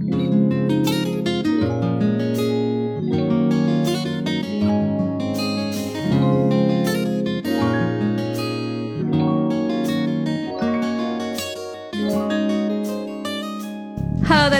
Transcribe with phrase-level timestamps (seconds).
[0.00, 0.23] Hello，大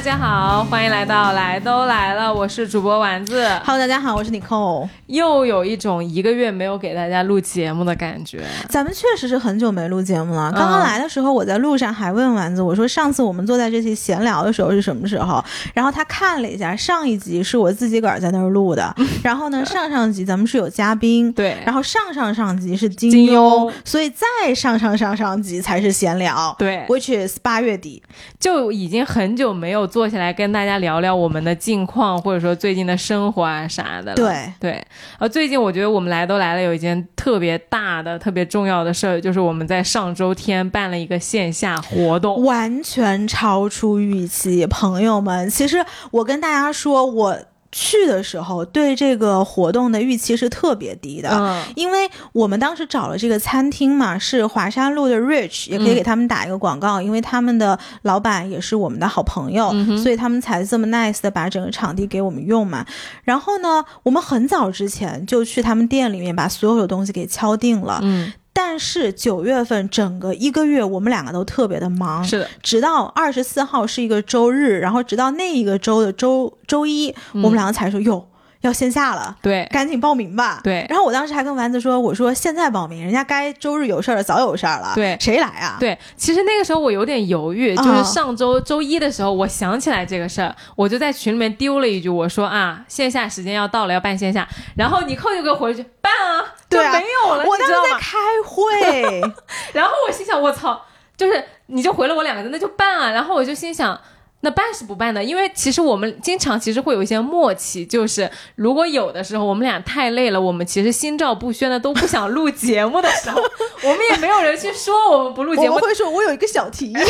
[0.05, 3.49] 家好，欢迎来到来都来了，我是主播丸子。
[3.65, 4.87] Hello，大家好，我是 Nicole。
[5.07, 8.43] 又有一种一个月没有给大家录节目的感觉。
[8.69, 10.51] 咱们确实是很久没录节目了。
[10.51, 15.43] 嗯刚刚来的时候，我在路上还问丸子，我说上次我们坐在这期闲聊的时候是什么时候？
[15.73, 26.55] 然后他看了一下，上一集是我自己个儿在那儿录的， 然后呢，上上集咱们是有嘉宾，对然后上上上集是金金优优，所以再上上上上集才是闲聊。
[26.59, 28.03] 对，which is 八月底。
[28.39, 34.13] 就已经很久没有坐下来跟大家聊聊我们的近况，或者说最近的生活啊啥的。
[34.17, 34.85] 对对，
[35.21, 42.43] 呃，最近我觉得我们来都来了，有一件特别大的、特别重要的事儿，就是我们在上周天办了一个线下活动。
[42.43, 45.49] 完全超出预期，朋友们。
[45.49, 45.77] 其实
[46.11, 47.39] 我跟大家说，我
[47.75, 51.29] 去的时候对这个活动的预期是特别低的。
[51.31, 62.87] 嗯，因为我们当时找了这个餐厅嘛，是华山路的 Rich，也可以给他们打一个广告，因为他们的老板也是我们的好朋友，所以他们才这么 nice 的把整个场地给我们用嘛。
[63.25, 67.99] 然后呢，我们很早之前就去他们店里面把所有的东西给敲定了。
[68.03, 78.25] 嗯，但是九月份整个一个月，我们两个都特别的忙，是的，直到二十四号是一个周日，然后直到那一个周的周周一，我们两个才说哟
[78.65, 79.37] 要线下了。
[79.43, 80.61] 对，赶紧报名吧！
[80.65, 84.93] 对然后我当时还跟丸子说：“我说现在报名，人家该周日有事儿早有事儿了。
[84.95, 85.77] 对谁来啊？
[85.79, 94.49] 对，其实那个时候我有点犹豫，啊就是上周周一的时候，我想起来这个事儿，我就在群里面丢了一句，我说啊，线下时间要到了，要办线下。
[94.77, 97.67] 然后你扣就给我回了句办啊，就对啊没有了，我当？
[97.67, 99.21] 时在开会，
[99.73, 100.81] 然后我心想，我操，
[101.17, 103.11] 就是你就回了我两个字，那就办啊。
[103.11, 104.01] 然后我就心想。
[104.45, 113.43] 那办是不办的，因为其实我们经常其实会有一些默契，就是如果有的时候我们俩太累了，我们其实心照不宣的都不想录节目的时候，
[113.83, 116.93] 我们也没有人去说我们不录节目我，会说：“我有一个小提议。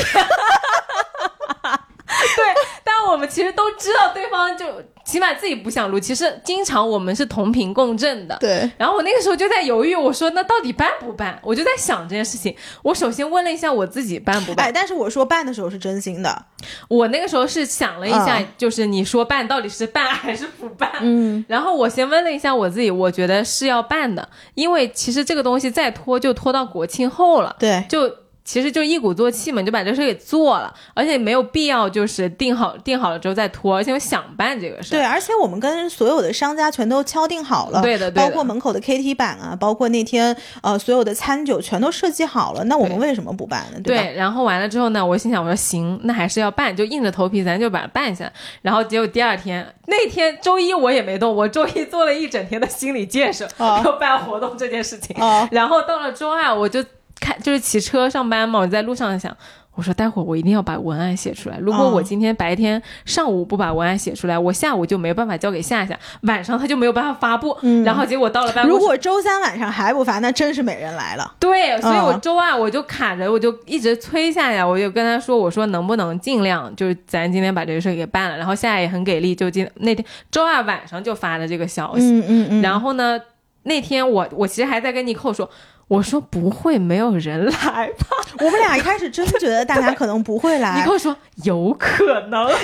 [2.37, 2.45] 对，
[2.85, 4.67] 但我们其实都知道对方就
[5.05, 8.37] 起码自己不想录，其实经常我们是同频共振的”。
[8.41, 11.39] 对，然后我那个时候就在犹豫，我说那到底办不办？
[11.43, 12.55] 我就在想这件事情。
[12.83, 16.47] 我首先问了一下我自己办不办，哎，但是我说办的时候是真心的，
[16.89, 20.91] 我那个时候是想了一下，嗯就是你说办到底是办还是不办？
[21.01, 28.11] 嗯，然后我先问了一下我自己，我觉得是要办的，因为其实这个东西再拖就拖到国庆后了，对，就
[28.45, 34.91] 其实就一鼓作气嘛，你就把这事给做了，而且没有必要就是定好定好了之后再拖，而且我想办这个事。
[34.91, 43.79] 对，而且我们跟所有的商家全都敲定好了，对的对的包括门口的 KT 板啊，包括那天呃所有的餐酒全都设计好了，那我们为什么不办呢？
[43.79, 43.83] 吧？
[43.83, 48.33] 对，然后完了之后呢，我心想，我说行，那还是要办，就硬着头皮咱就把它办下来。
[48.61, 55.17] 然后结果第二天那天周一我也没动，我周一做了一整天的心理建设，哦要办活动这件事情。
[55.19, 56.85] 哦然后到了周二，我就
[57.25, 59.35] 开就是骑车上班嘛，我在路上想。
[59.77, 61.59] 我说待会儿我一定要把文案写出来。
[61.59, 67.59] 如果哦我今天白天上午不把文案写出来，我下午就没有办法交给夏夏，晚上他就没有办法发布。
[67.85, 71.35] 然后结果到了办公室，如果周三晚上还不发，那真是没人来了。
[71.41, 78.37] 对，所以我嗯周二我就卡着，我就一直催夏夏，我就跟他说，我说能不能尽量就是咱今天把这个事儿给办了。
[78.37, 82.05] 然后夏夏也很给力，就今那天周二晚上就发了这个消息。
[82.05, 83.21] 嗯嗯嗯，然后呢，
[83.65, 85.51] 那天我我其实还在跟尼寇说，
[85.89, 88.17] 我说不会没有人来吧？
[88.41, 91.15] 我们俩一开始真觉得大家可能不会尼来，寇说
[91.45, 92.49] 有可能。
[92.49, 92.59] 因为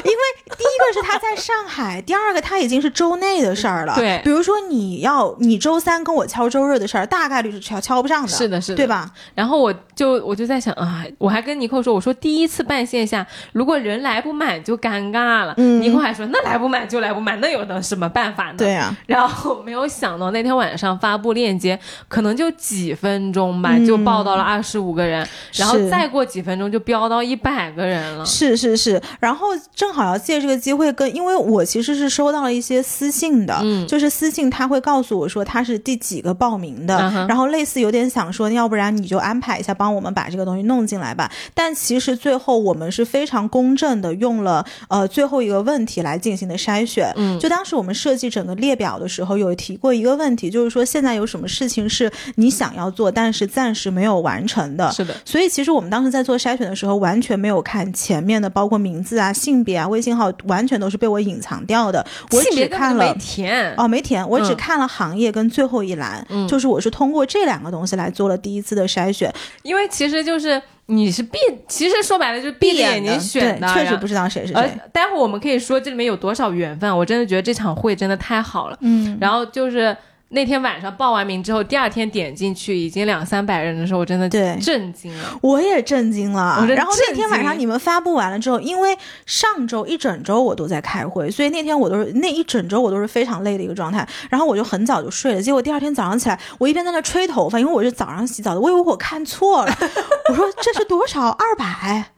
[0.57, 3.95] 第一个是他在上海，第二个他已经是周内的事儿了。
[3.95, 8.29] 对比如说你要你周三跟我敲周日的事儿，大概率是敲敲不上的。
[8.29, 8.87] 是的，是的，对？
[8.87, 9.11] 吧？
[9.35, 15.55] 然后我就我就在想啊，我还跟尼克说，我说第一次办线下，如果人来不满就尴尬了。
[15.59, 18.55] 嗯尼克还说那来不满就来不满，那有能什么办法呢？
[18.59, 28.27] 对呀、然后没有想到那天晚上发布链接，可能就几分钟吧，嗯就报到了二十五个人，然后再过几分钟就飙到一百个人了。
[28.27, 41.31] 是是是，然后正好要借这个机会跟，因为我其实是收到了一些私信的，嗯就是私信他会告诉我说他是第几个报名的，嗯然后类似有点想说，要不然你就安排一下，帮我们把这个东西弄进来吧。
[41.55, 47.13] 但其实最后我们是非常公正的，用了呃最后一个问题来进行的筛选。
[47.17, 54.91] 嗯就当时我们设计整个列表的时候，有提过一个问题，就是说现在有什么事情是你想要做，但是暂时没有完成的。
[54.91, 62.05] 是的，所以其实我们当时在做筛选的时候，完全没有看前面的，包括名字啊、性别啊、微信号，完全都是被我隐藏掉的。
[62.33, 63.21] 我只看了没。
[63.21, 63.73] 填。
[63.77, 69.33] 哦，没填，我只嗯看了行业跟最后一栏，嗯就是我是通过这两个东西来做了第一次的筛选。
[69.63, 71.39] 因为其实就是你是闭，
[71.69, 74.73] 其实说白了就是闭着眼睛选的，确实不知道谁是谁。
[74.93, 78.79] 待会儿我们可以说这里面有多少缘分，我真的觉得这场会真的太好了。
[78.81, 79.97] 嗯，然后就是。
[80.33, 85.39] 那天晚上报完名之后，第二天点进去已经两三百人的时候，我真的震惊了。
[85.43, 86.65] 我也震惊了。
[86.69, 88.97] 然后那天晚上你们发布完了之后，因为
[89.27, 94.07] 上周一整周我都在开会，所以那天我都是那一整周我都是非常累的一个状态。
[94.31, 95.43] 然后我就很早就睡了。
[95.43, 99.75] 结果第二天早上起来，我一边在那吹头发，因为我是早上洗澡的，我以为我看错了。
[100.31, 101.29] 我说这是多少？
[101.31, 102.13] 二百？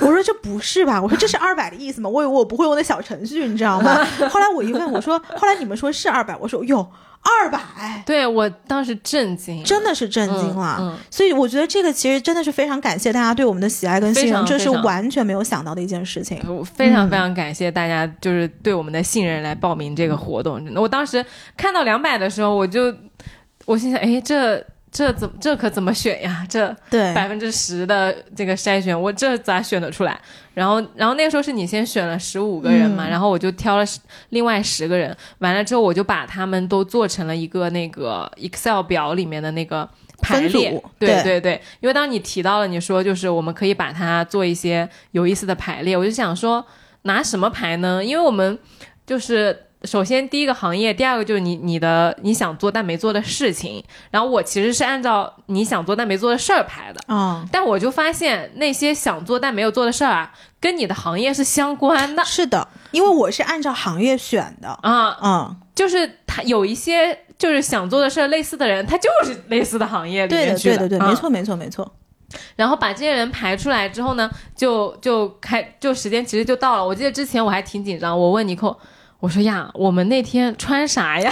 [0.00, 0.98] 我说这不是吧？
[1.02, 2.08] 我说这是二百的意思吗？
[2.08, 4.02] 我以为我不会用那小程序，你知道吗？
[4.30, 6.88] 后来我一问，我说后来你们说是二百，我说哟。
[7.22, 10.98] 二百，对我当时震惊，真的是震惊了。
[11.10, 16.40] 所以我觉得这个其实真的是非常感谢大家对我们的喜爱跟信任，这是完全没有想到的一件事情。
[16.48, 20.64] 我非常非常感谢大家，就是对我们的信任来报名这个活动。
[20.64, 21.24] 真的，我当时
[21.56, 22.94] 看到两百的时候，我就
[23.66, 24.64] 我心想，哎，这。
[24.92, 26.44] 这怎这可怎么选呀？
[26.48, 30.20] 这对百分之十的这个筛选，我这咋选得出来？
[30.52, 33.84] 然后，然后那个时候是你先选了十五个人嘛，然后我就挑了
[34.30, 39.88] 另外十个人，完了之后我就把他们都做成了一个那个 Excel 表里面的那个
[40.20, 40.82] 排列。
[40.98, 46.66] 对对对，因为当你提到了你说就是我们可以把它做一些有意思的排列，我就想说
[47.02, 48.04] 拿什么排呢？
[48.04, 48.58] 因为我们
[49.06, 49.66] 就是。
[49.84, 53.82] 首先，第一个行业，第二个就是你你的你想做但没做的事情。
[54.10, 57.42] 然后我其实是按照你想做但没做的事儿排的啊。
[57.50, 62.22] 但我就发现那些想做但没有做的事儿啊，跟你的行业是相关的。
[62.26, 70.76] 是的，因为我是按照行业选的啊啊，就是他有一些就是想做的事儿类似的人，他就是类似的行业里面去的。
[70.76, 71.90] 对对对，没错没错没错。
[72.54, 76.86] 然后把这些人排出来之后呢，就就开就时间其实就到了。
[76.86, 78.76] 我记得之前我还挺紧张，我问尼克。
[79.20, 81.30] 我说呀，我们那天穿啥呀？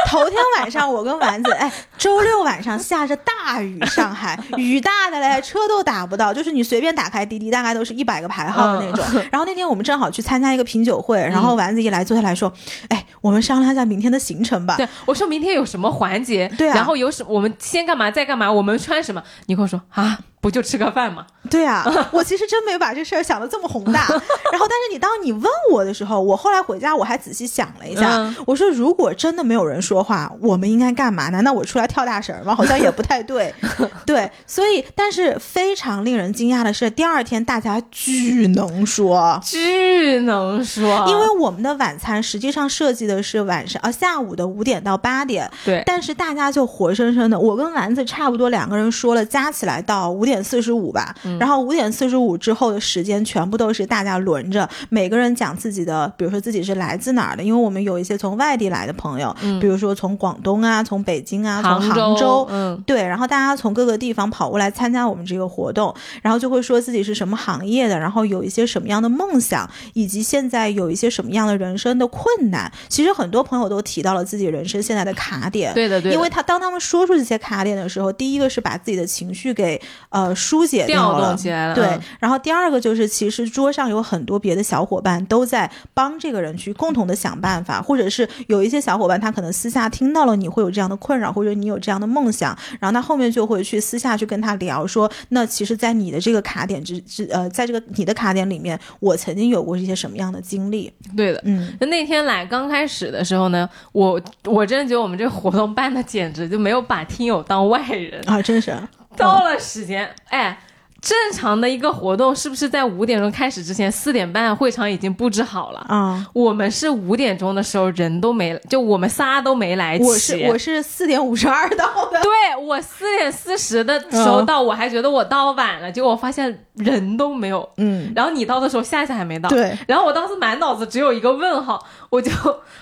[0.08, 9.04] 头天晚上我跟丸子，哎，周六晚上下着大雨，上海雨大的嘞，车都打不到，就是你随便打开滴滴，大概都是一百个排号的那种。
[9.30, 12.52] 然后那天我们正好去参加一个品酒会，然后丸子一来坐下来说，
[12.88, 14.76] 哎，我们商量一下明天的行程吧。
[14.76, 16.50] 对，我说明天有什么环节？
[16.56, 16.74] 对啊。
[16.74, 18.50] 然后有什，我们先干嘛，再干嘛？
[18.50, 19.22] 我们穿什么？
[19.46, 20.18] 你跟我说啊。
[20.42, 21.26] 不就吃个饭吗？
[21.50, 24.06] 对啊， 我其实真没把这事儿想的这么宏大。
[24.08, 31.28] 然后，但是你当你问我的时候，我后来回家我还仔细想了一下，我说如果真的没有人说话，我们应该干嘛？
[31.28, 32.54] 难道我出来跳大神吗？
[32.54, 33.54] 好像也不太对。
[34.06, 45.50] 对，所以，但是非常令人惊讶的是，第二天大家巨能说，巨能说，因为我们的晚餐实际上设计的是晚上啊下午的五点到八点。
[45.66, 50.30] 对，但是大家就活生生的，我跟丸子差不多两个人说了，加起来到五点。
[50.30, 65.92] 点四十五吧，然后五点四十五之后的时间全部都是大家轮着，每个人讲自己的，比如说自己是来自哪儿的，因为我们有一些从外地来的朋友，比如说从广东啊，从北京啊，从杭州，嗯，对，然后大家从各个地方跑过来参加我们这个活动，
[66.22, 72.70] 然后就会说自己是什么行业的，然后有一些什么样的梦想，以及现在有一些什么样的人生的困难。
[72.88, 79.80] 其实很多朋友都提到了自己人生现在的卡点，对的，对，因为他当他们说出这些卡点的时候，第一个是把自己的情绪给
[80.10, 80.20] 呃。
[80.20, 81.34] 呃，疏解掉了，
[81.74, 81.98] 对。
[82.18, 100.92] 然后第二个就是，其实桌上有很多别的小伙伴都在帮这个人去共同的想办法，或者是有一些小伙伴他可能私下听到了你会有这样的困扰，或者你有这样的梦想，然后他后面就会去私下去跟他聊说，那其实，在你的这个卡点之之呃，在这个你的卡点里面，我曾经有过一些什么样的经历？
[101.16, 101.72] 对的，嗯。
[101.80, 108.76] 那那天来刚开始的时候呢，我我真的觉得我们这个活动办的简直就没有把听友当外人啊，真是。
[109.16, 110.58] 到了时间，哎。
[111.00, 116.26] 正常的一个活动是不是在五点钟开始之前，四点半会场已经布置好了啊？
[116.32, 120.04] 我们是五点钟的时候人都没，就我们仨都没来齐。
[120.04, 122.20] 我是我是四点五十二到的。
[122.20, 127.66] 对我四点四十的时候到，我还觉得我到晚了，结果我发现人都没有。
[127.78, 128.12] 嗯。
[128.14, 129.48] 然后你到的时候，夏夏还没到。
[129.48, 129.76] 对。
[129.86, 132.30] 然后我当时满脑子只有一个问号，我就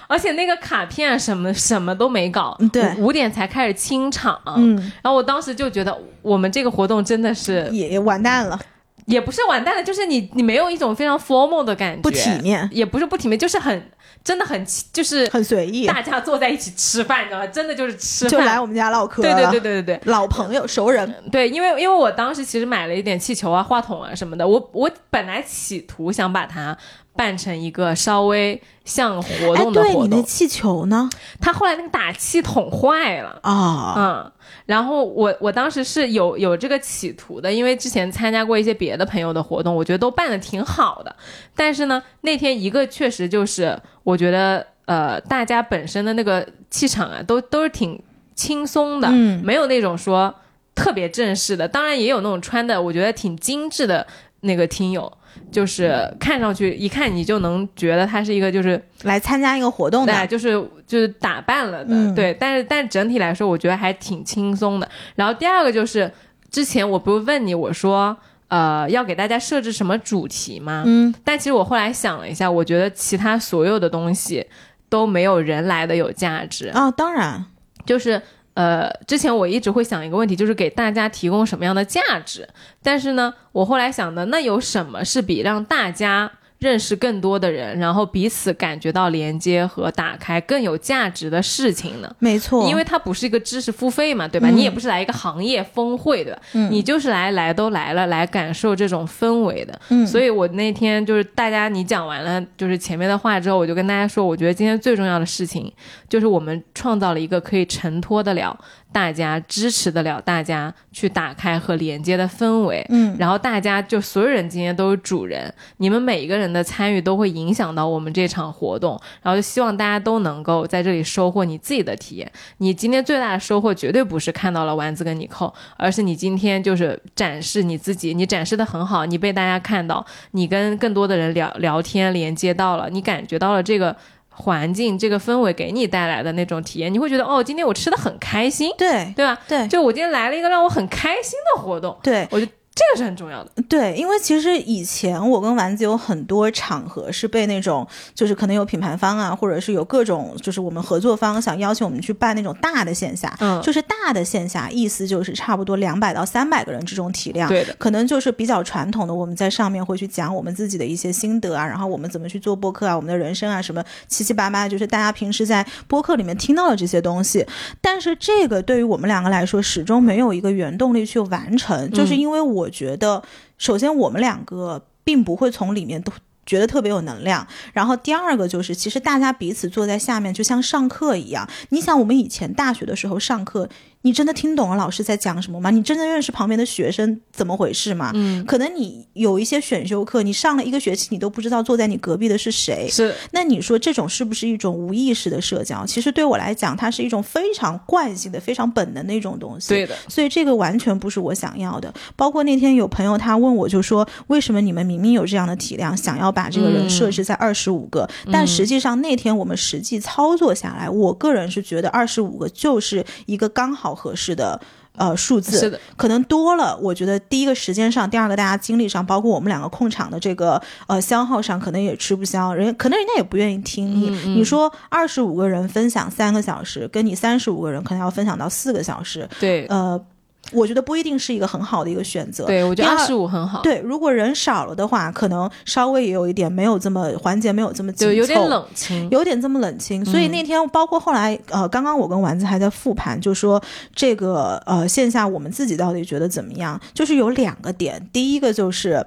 [0.08, 2.58] 而且那个卡片什么什么都没搞。
[2.72, 2.92] 对。
[2.96, 4.40] 五点才开始清场。
[4.56, 4.74] 嗯。
[5.02, 7.98] 然后我当时就觉得我们这个活动真的是也。
[8.08, 8.58] 完蛋了，
[9.04, 13.90] 也不是完蛋了，就是你你没有一种非常 formal 的感觉，不体面，也不是不体面，就是很
[14.24, 17.46] 真的很就是很随意，大家坐在一起吃饭，你知道吗？
[17.48, 26.78] 真的就是吃饭，就来我们家唠嗑，对对对对对对，老朋友熟人，对，因为因为我当时其实买了一点气球啊、话筒啊什么的，我我本来企图想把它。
[27.18, 29.92] 办成一个稍微像活动的活动。
[29.92, 31.10] 对，你那气球呢？
[31.40, 34.32] 他后来那个打气筒坏了啊，嗯，
[34.66, 41.16] 然后我我当时是有有这个企图的，因为之前参加过一些别的朋友的活动，我觉得都办的挺好的。
[41.56, 48.00] 但是呢，那天一个确实就是，我觉得呃，大家本身的那个气场啊，都都是挺
[48.36, 50.32] 轻松的，嗯，没有那种说。
[50.74, 54.06] 特别正式的，当然也有那种穿的我觉得挺精致的
[54.42, 55.12] 那个听友，
[55.50, 60.52] 就是看上去一看你就能觉得他是一个就是来参加一个活动的，对，就是
[60.86, 64.88] 就是打扮了的，嗯对，但是但是整体来说，我觉得还挺轻松的。
[65.14, 66.10] 然后第二个就是
[66.50, 68.16] 之前我不是问你我说。
[68.50, 70.82] 呃，要给大家设置什么主题吗？
[70.86, 74.42] 嗯，但其实我后来想了一下，我觉得其他所有的东西
[74.88, 76.68] 都没有人来的有价值。
[76.68, 77.44] 啊，当然，
[77.84, 78.22] 就是
[78.58, 82.48] 呃，之前我一直会想一个问题，就是给大家提供什么样的价值。
[82.82, 92.12] 但是呢，我后来想的，那有什么是比让大家认识更多的人，然后彼此感觉到连接和打开更有价值的事情呢？
[92.18, 94.48] 没错，因为它不是一个知识付费嘛，对吧？
[94.50, 99.80] 嗯你也不是来一个行业峰会的，嗯你就是来来都来了，来感受这种氛围的。
[99.90, 105.72] 嗯，所以我那天就是大家你讲完了就是前面的话之后，我就跟大家说，我觉得今天最重要的事情
[106.08, 108.58] 就是我们创造了一个可以承托得了
[108.92, 112.84] 大家、支持得了大家去打开和连接的氛围。
[112.88, 122.30] 嗯，然后大家就所有人今天都是主人，你们每一个人的参与都会影响到我们这场活动，然后就希望大家都能够在这里收获你自己的体验。
[122.58, 133.94] 你今天最大的收获绝对不是看到了丸子跟你扣，而是你今天就是展示你自己，你展示的很好，你被大家看到，你跟更多的人聊聊天连接到了，你感觉到了这个。
[134.38, 139.38] 环境这个氛围给你带来的那种体验，你会觉得哦，今天我吃的很开心，对对吧？
[139.48, 143.50] 对就我今天来了一个让我很开心的活动，对我觉得这个是很重要的。
[143.68, 167.44] 对，因为其实以前我跟丸子有很多场合是被那种，就是可能有品牌方啊，或者是有各种就是我们合作方想邀请我们去办那种大的线下，嗯就是大的线下，意思就是差不多两百到三百个人这种体量，对的，可能就是比较传统的，我们在上面会去讲我们自己的一些心得啊，然后我们怎么去做播客啊，我们的人生啊，什么七七八八，就是大家平时在播客里面听到的这些东西。
[167.80, 173.22] 但是这个对于我们两个来说，始终没有一个原动力去完成，就是因为我觉得，
[173.56, 176.12] 首先我们两个并不会从里面都。
[176.46, 181.46] 觉得特别有能量，然后第二个就是，其实大家彼此坐在下面，就像上课一样。
[181.68, 183.68] 你想，我们以前大学的时候上课，
[184.02, 185.70] 你真的听懂了老师在讲什么吗？
[185.70, 188.12] 你真的认识旁边的学生怎么回事吗？
[188.14, 192.88] 嗯，可能你有一些选修课，你上了一个学期，你都不知道坐在你隔壁的是谁。
[192.88, 195.84] 是那你说这种是不是一种无意识的社交？
[195.84, 199.70] 其实对我来讲，它是一种非常惯性的、非常本能的一种东西。
[199.70, 201.92] 对的，所以这个完全不是我想要的。
[202.14, 214.60] 包括那天有朋友他问我，就说为什么你们明明有这样的体量，想要把这个人设置在二十五个，嗯但实际上那天我们实际操作下来，我个人是觉得二十五个就是一个刚好合适的。
[214.98, 224.10] 呃，数字是的，可能多了，我觉得第一个时间上，第二个大家精力上，包括我们两个控场的这个呃消耗上，可能也吃不消，人可能人家也不愿意听你。
[224.10, 230.04] 嗯嗯你说二十五个人分享三个小时，跟你三十五个人可能要分享到四个小时，对呃，
[230.52, 232.46] 我觉得不一定是一个很好的一个选择。
[232.46, 239.08] 对，我觉得二二十五很好，对，如果人少了的话，可能稍微也有一点没有这么环节没有这么紧凑，就有点冷清。
[239.10, 240.04] 有点这么冷清。
[240.04, 243.62] 所以嗯那天包括后来呃，刚刚我跟丸子还在复盘，就说
[243.94, 246.80] 这个呃线下我们自己到底觉得怎么样？
[246.94, 249.04] 就是有两个点，第一个就是。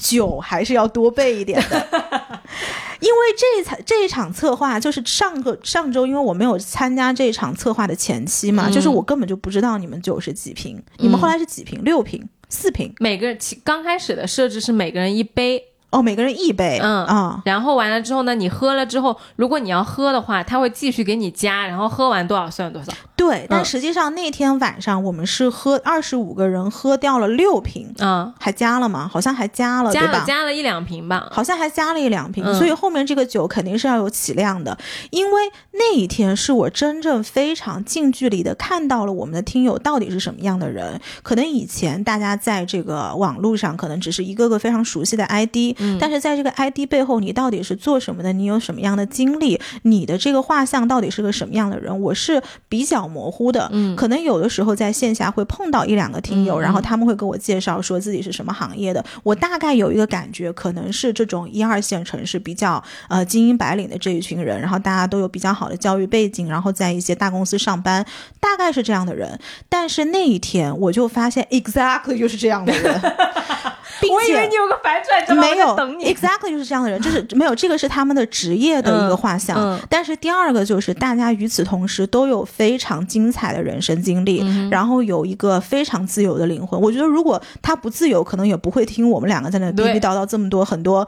[0.00, 1.98] 酒还是要多备一点的，因
[3.28, 11.82] 为这一场这一场策划就是上个上周，因为我没有参加这一场策划的前期嘛，嗯就是我根本就不知道你们酒是几瓶，你们后来是几瓶？
[11.84, 12.92] 六瓶、四瓶？
[12.98, 22.92] 每个人其刚开始的设置是每个人一杯，哦，每个人一杯，嗯啊，然后完了之后呢，你喝了之后，如果你要喝的话，他会继续给你加，然后喝完多少算多少。
[23.16, 29.08] 对，但嗯实际上那天晚上我们是喝二十五个人喝掉了六瓶，嗯，还加了吗？
[29.10, 30.24] 好像还加了，加了？
[30.26, 31.26] 加了一两瓶吧。
[31.32, 34.76] 好像还加了一两瓶，嗯所以后面这个酒肯定是要有起量的，
[35.10, 35.40] 因为
[35.72, 41.00] 那一天是我真正非常近距离的看到了我们的听友到底是什么样的人。
[41.22, 48.32] 可能以前大家在这个网络上可能只是一个个非常熟悉的 ID，、嗯但是在这个 ID 背后，你到底是做什么的？
[48.32, 49.60] 你有什么样的经历？
[49.82, 52.00] 你的这个画像到底是个什么样的人？
[52.00, 53.68] 我是比较模糊的。
[53.72, 68.04] 嗯可能有的时候在线下会碰到一两个听友，嗯然后他们会给我介绍说自己是什么行业的，我大概有一个感觉，可能是这种一二线城市比较呃精英白领的这一群人，然后大家都有比较好的教育背景，然后在一些大公司上班，
[68.40, 69.38] 大概是这样的人。
[69.68, 73.00] 但是那一天我就发现，exactly 就是这样的人，
[74.00, 76.12] 并我以为且你有个反转，没有等你。
[76.12, 79.56] exactly 就是这样的人，就是 没有这个是他们的职业的一个画像。
[79.58, 86.80] 嗯嗯但是第二个就是大家与此同时都有非常精彩的人生经历，嗯然后有一个非常自由的灵魂。
[86.80, 91.06] 我觉得如果他不自由，可能也不会听我们两个在那对逼逼叨叨这么多很多。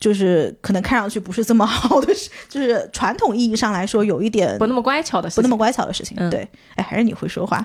[0.00, 6.16] 就是可能看上去不是这么好的事，就是传统意义上来说有一点不那么乖巧的事情，不那么乖巧的事情。
[6.20, 7.60] 嗯对，哎，还是你会说话。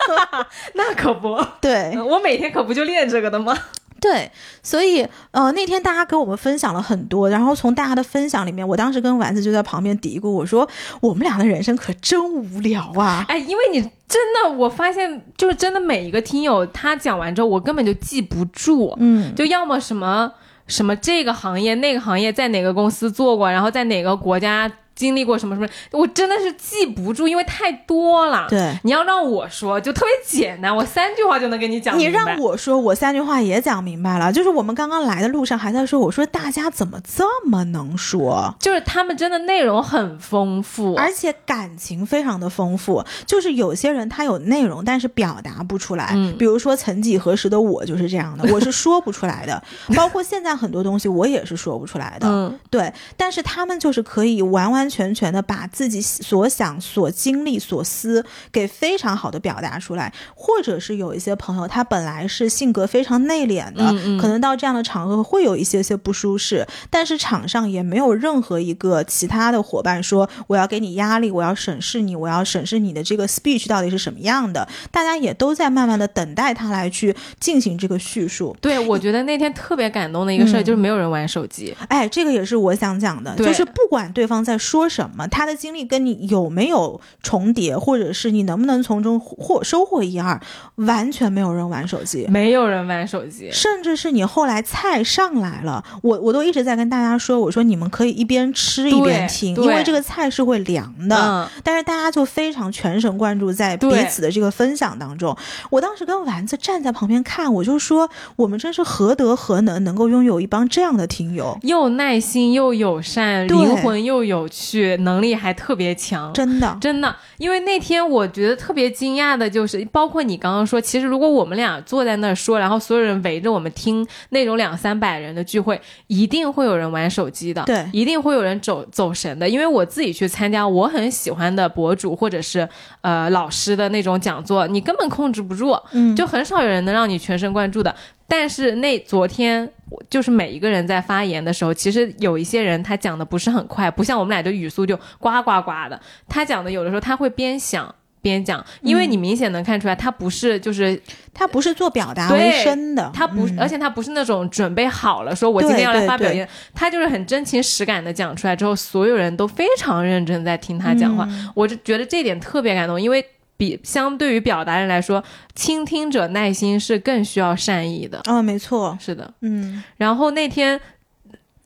[0.76, 3.56] 那可不，对我每天可不就练这个的吗？
[4.02, 4.28] 对，
[4.64, 10.68] 所以呃，那天大家给我们分享了很多，然后从大家的分享里面，我当时跟丸子就在旁边嘀咕，我说
[11.00, 13.24] 我们俩的人生可真无聊啊！
[13.28, 20.32] 哎，因为你真的，我发现就是真的每一个听友他讲完之后，我根本就记不住，嗯，就要么什么
[20.66, 24.70] 什么这个行业那个行业在哪个公司做过，然后在哪个国家。
[25.02, 28.46] 经历过什么什么，我真的是记不住，因为太多了。
[28.48, 31.98] 对，你要让我说，就特别简单，我三句话就能给你讲。
[31.98, 34.32] 你让我说，我三句话也讲明白了。
[34.32, 38.54] 就是我们刚刚来的路上还在说，我说大家怎么这么能说？
[38.60, 43.04] 就是他们真的内容很丰富，而且感情非常的丰富。
[43.26, 46.12] 就是有些人他有内容，但是表达不出来。
[46.14, 49.60] 嗯，比如说曾几何时的我就是这样的，我是说不出来的。
[49.96, 52.28] 包括现在很多东西，我也是说不出来的。
[52.28, 52.92] 嗯，对。
[53.16, 54.91] 但是他们就是可以完完。
[54.92, 58.22] 完全全的把自己所想、所经历、所思
[58.52, 63.86] 给非常好的表达出来，或者是有一些朋友，他本来是性格非常内敛的，
[64.20, 78.54] 可能到这样的场合会有一些些不舒适，但是场上也没有任何一个其他的伙伴说我要给你压力，我要审视你，我要审视你的这个 speech 到底是什么样的，大家也都在慢慢的等待他来去进行这个叙述。
[78.60, 84.71] 对，我觉得那天特别感动的一个事儿就是没有人玩手机，哎，这个也是我想讲的，就是不管对方在说。
[84.72, 85.28] 说什么？
[85.28, 90.40] 他的经历跟你有没有重叠，或者是你能不能从中获收获一二？
[90.76, 101.46] 完全没有人玩手机，没有人玩手机，甚至是你后来菜上来了，我我都一直在跟大家说，我说你们可以一边吃一边听，因为这个菜是会凉的。
[101.62, 105.36] 但是大家就非常全神贯注在彼此的这个分享当中。
[105.68, 114.61] 我当时跟丸子站在旁边看，我就说，我们真是何德何能，能够拥有一帮这样的听友，又耐心又友善，灵魂又有趣。
[114.62, 116.78] 去能力还特别强，真的。
[116.80, 129.48] 真的，因为那天我觉得特别惊讶的就是，包括你刚刚说，其实如果我们俩坐在那儿说，然后所有人围着我们听那种两三百人的聚会，一定会有人玩手机的，对，一定会有人走走神的。
[129.48, 132.68] 因为我自己去参加我很喜欢的博主或者是
[133.00, 137.94] 呃老师的那种讲座，你根本控制不住，嗯，就很少有人能让你全神贯注的。
[138.34, 139.70] 但是那昨天
[140.08, 146.00] 就是每一个人在发言的时候，其实有一些人他讲的不是很快，不像我们俩的语速就呱呱呱的。
[146.30, 150.98] 他讲的有的时候他会边想边讲，因为你明显能看出来他不是就是
[151.34, 163.22] 他不是做表达为生的，他不，而且他不是那种准备好了说我今天要来发表言，他就是很真情实感的讲出来之后，所有人都非常认真在听他讲话，我就觉得这点特别感动，因为。
[163.56, 165.22] 比相对于表达人来说，
[165.54, 168.20] 倾听者耐心是更需要善意的。
[168.24, 169.82] 啊，没错，是的，嗯。
[169.96, 170.80] 然后那天，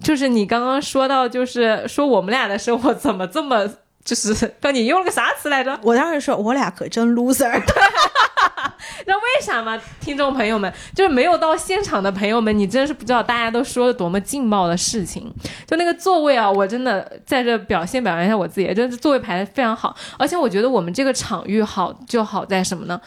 [0.00, 3.66] 就是你刚刚说到，就是说我们俩的生活怎么这么，
[4.04, 5.78] 就是 说你用了个啥词来着？
[5.82, 7.50] 我当时说我俩可真 loser。
[9.06, 9.80] 那为啥嘛？
[10.00, 15.32] 听众朋友们，就是没有到现场的朋友们，你真是不知道大家都说了多么劲爆的事情。
[15.66, 19.96] 就那个座位啊，我真的在这表现表扬一下我自己，就是座位排的非常好。
[20.18, 23.00] 而且我觉得我们这个场域好就好在什么呢？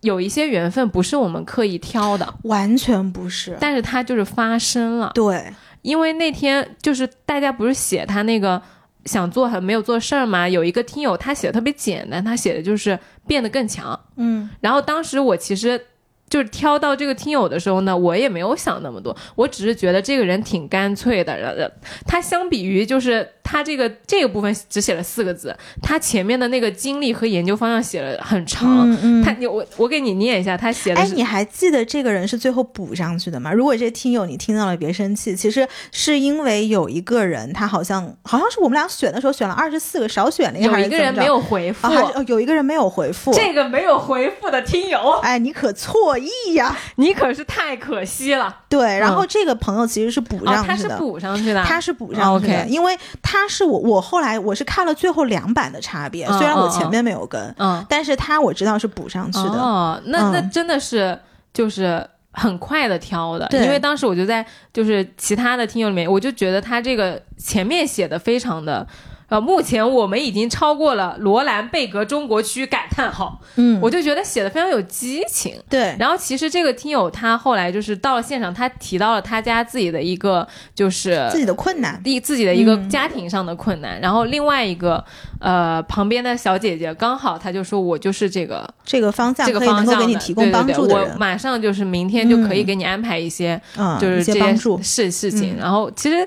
[0.00, 5.10] 有一些缘分不是我们刻意挑的，完全不是，但是它就是发生了。
[5.14, 8.60] 对，因为那天就是大家不是写他那个。
[9.08, 10.48] 想做还没有做事儿嘛？
[10.48, 13.98] 有一个听友他写的特别简单，他写的就是变得更强。
[14.16, 15.80] 嗯，然后当时我其实。
[16.28, 21.72] 就是挑到这个听友的时候呢，我也没有想那么多，我只是觉得这个人挺干脆的。
[22.06, 28.88] 他相比于就是他这个这个部分只写了四个字，他前面的那个经历和研究方向写了很长。
[29.24, 31.00] 他你我我给你念一下，他写的。
[31.00, 33.52] 哎，你还记得这个人是最后补上去的吗？
[33.52, 35.34] 如果这听友你听到了，别生气。
[35.34, 41.88] 其实是因为有一个人，他好像好像是我们俩选的时候选了二十四个，少选了一个，有一个人没有回复，
[42.26, 43.32] 有一个人没有回复。
[43.32, 46.17] 这个没有回复的听友，哎，你可错。
[46.18, 48.54] 意呀，你可是太可惜了。
[48.68, 59.58] 对，然后这个朋友其实是补上去的，他是补上去的，他是补上去的，因为他是我，我后来我是看了最后两版的差别，虽然我前面没有跟，嗯，但是他我知道是补上去的。
[59.58, 61.18] 哦，那那真的是
[61.52, 68.86] 就是很快的挑的，因为当时我就在就是其他的听友里面，我就觉得他这个前面写的非常的。
[69.28, 75.94] 呃，目前我们已经超过了罗兰贝格中国区感叹号，嗯，我就觉得写的非常有激情，对。
[75.98, 84.00] 然后其实这个听友他后来就是到了现场，他提到了他家自己的一个就是自己的困难，第自己的一个家庭上的困难。
[84.00, 85.04] 然后另外一个
[85.40, 95.56] 呃旁边的小姐姐刚好她就说我就是这个这个方向这个方向给你提供帮助的人，我马上就是明天就可以给你安排一些嗯就是这些事事情。
[95.58, 96.26] 然后其实。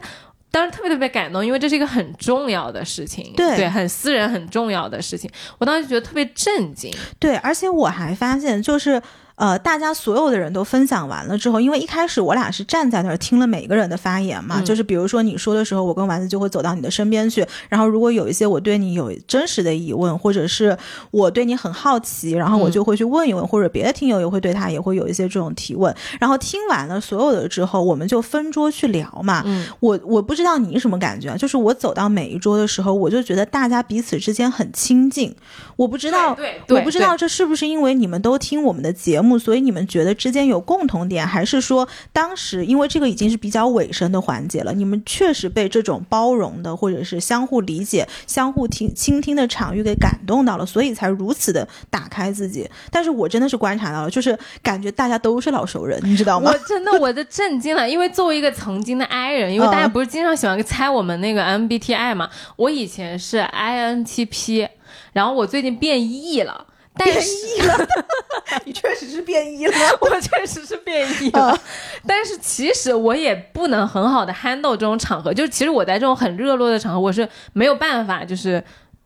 [0.51, 5.31] 当时特别特别感动，因为这是一个很重要的事情，对对，很私人、很重要的事情。
[5.57, 9.01] 我当时觉得特别震惊，对，而且我还发现，就是
[9.35, 20.77] 呃，大家所有的人都分享完了之后，因为一开始我俩是站在那儿听了每个人的发言嘛，嗯就是比如说你说的时候，我跟丸子就会走到你的身边去，然后如果有一些我对你有真实的疑问，或者是
[21.09, 29.43] 我对你很好奇，然后我嗯就会去问一问，或者别的听友也会对他也会有一些这种提问，然后听完了所有的之后，我们就分桌去聊嘛。
[29.45, 35.35] 嗯，我我不知道你什么感觉啊，就是我走到每一桌的时候，我就觉得大家彼此之间很亲近。
[35.75, 52.69] 我不知道，对对我不知道这是不是因为你们都听我们的节目，所以你们觉得之间有共同点，还是说当时因为这个已经是比较尾声的环节了，你们确实被这种包容的或者是相互理解、相互听倾听的场域给感动到了，所以才如此的打开自己。
[52.89, 56.57] 但是我真的是观察到了，就是感觉大家都是老熟人，你知道吗我？
[56.67, 64.67] 真的我都震惊了，因为作为一个曾经的 I 人，因为大家嗯不是经常喜欢猜我们那个 MBTI 嘛，我以前是 INTP，
[65.13, 66.67] 然后我最近变异了。
[66.95, 67.87] 但是异了，
[68.65, 69.73] 你确实是变异了。
[70.01, 71.59] 我确实是变异了，嗯
[72.05, 78.63] 但是其实我也不能很好的 handle 这种场合，就是其实我在这种很热络的场合，我是没有办法，就是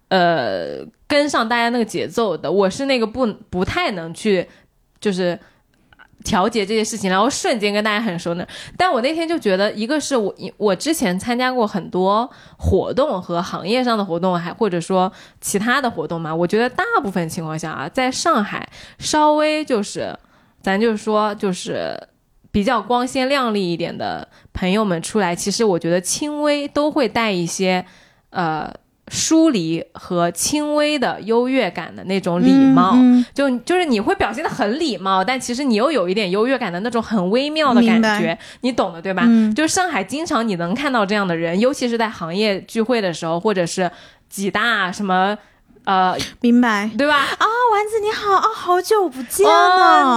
[0.09, 4.47] 呃跟上大家那个节奏的，我是那个不不太能去
[4.99, 5.39] 就是。
[6.25, 8.45] 调节这些事情，然后瞬间跟大家很熟呢。
[8.75, 15.09] 但我那天就觉得，一个是我我之前参加过很多活动和行业上的活动，还或者说
[15.39, 20.17] 其他的活动嘛，我觉得大部分情况下啊，在上海稍微就是
[20.61, 21.95] 咱就是说就是
[22.51, 27.85] 比较光鲜亮丽一点的朋友们出来，其实我觉得轻微都会带一些
[28.31, 28.73] 呃
[29.07, 32.93] 疏离和轻微的优越感的那种礼貌。
[32.95, 39.23] 嗯嗯就就是你会表现的很礼貌，但其实你又有一点优越感的那种很微妙的感觉，你懂的对吧？
[39.27, 43.89] 嗯就是上海经常你能看到这样的人，尤其是在行业聚会的时候，或者是
[44.29, 45.37] 几大什么
[45.85, 47.15] 呃，明白对吧？
[47.15, 49.51] 啊，丸子你好啊，好久不见哦，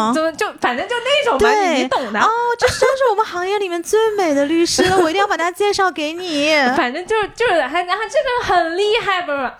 [0.09, 0.13] 了。
[0.15, 2.19] 怎么就反正就那种吧，你你懂的。
[2.21, 2.29] 哦，
[2.59, 6.53] 这真是我们行业里面最美的律师了， 我一定要把他介绍给你。
[6.77, 9.53] 反正就是就是还然后这个很厉害，不是不是，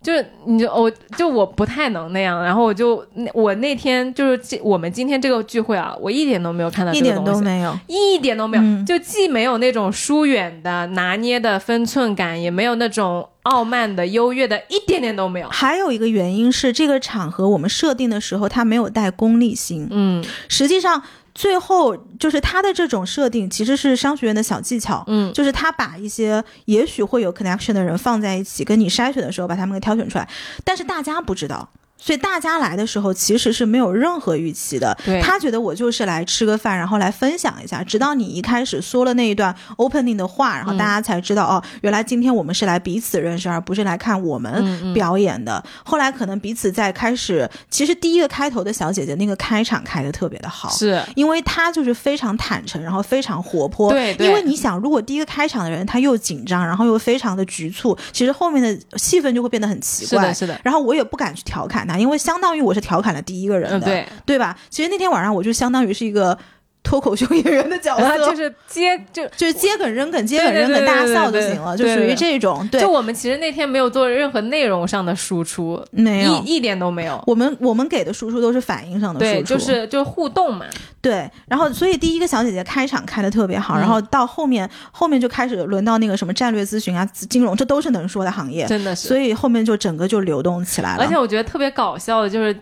[0.00, 7.76] 就是你就我就我不太能那样，然后我就那我那天就是这我们今天这个聚会啊，我一点都没有看到一点这个东西都没有。
[7.88, 15.48] 一点都没有，嗯就既没有那种疏远的拿捏的分寸感，也没有那种傲慢的优越的，一点点都没有。
[15.48, 19.88] 还有一个原因是，这个场合我们设定的时候，他没有带功利心。
[19.90, 21.02] 嗯实际上，
[21.34, 25.02] 最后就是他的这种设定其实是商学院的小技巧。
[25.06, 30.28] 嗯，就是他把一些也许会有 connection 的人放在一起，跟你筛选的时候把他们给挑选出来，
[30.64, 31.68] 但是大家不知道。
[32.00, 37.82] 所以大家来的时候其实是没有任何预期的，对他觉得我就是来吃个饭，然后来分享一下。
[37.82, 45.62] 直到你一开始说了那一段 opening 的话，然后大家才知道、哦，原来今天我们是来彼此认识，而不是来看我嗯们表演的。
[45.84, 53.90] 后来可能彼此在开始，其实第一个开头的小姐姐那个开场开的特别的好，是因为她就是非常坦诚，然后非常活泼。
[53.90, 60.22] 对对因为你想，如果第一个开场的人他又紧张，然后又非常的局促，其实后面的气氛就会变得很奇怪。
[60.22, 64.06] 是的，是的，然后我也不敢去调侃他，因为相当于我是调侃了第一个人的，嗯，对。
[64.26, 64.56] 对吧？
[64.68, 66.38] 其实那天晚上我就相当于是一个
[66.82, 72.66] 脱口秀演员的角色，就是接就 就是接梗扔梗，接梗扔梗，大家笑就行了，就属于这种。
[72.72, 76.42] 对就，我们其实那天没有做任何内容上的输出，没有。
[76.44, 77.22] 一一点都没有。
[77.26, 80.64] 我们我们给的输出都是反应上的输对，出，就是就是互动嘛。
[81.00, 89.08] 对，然后所以第一个小姐姐开场开的特别好，嗯然后到后面后面就开始轮到那个什么战略咨询啊、金融，这都是能说的行业，真的是。
[89.08, 91.04] 所以后面就整个就流动起来了。
[91.04, 92.56] 而且我觉得特别搞笑的就是。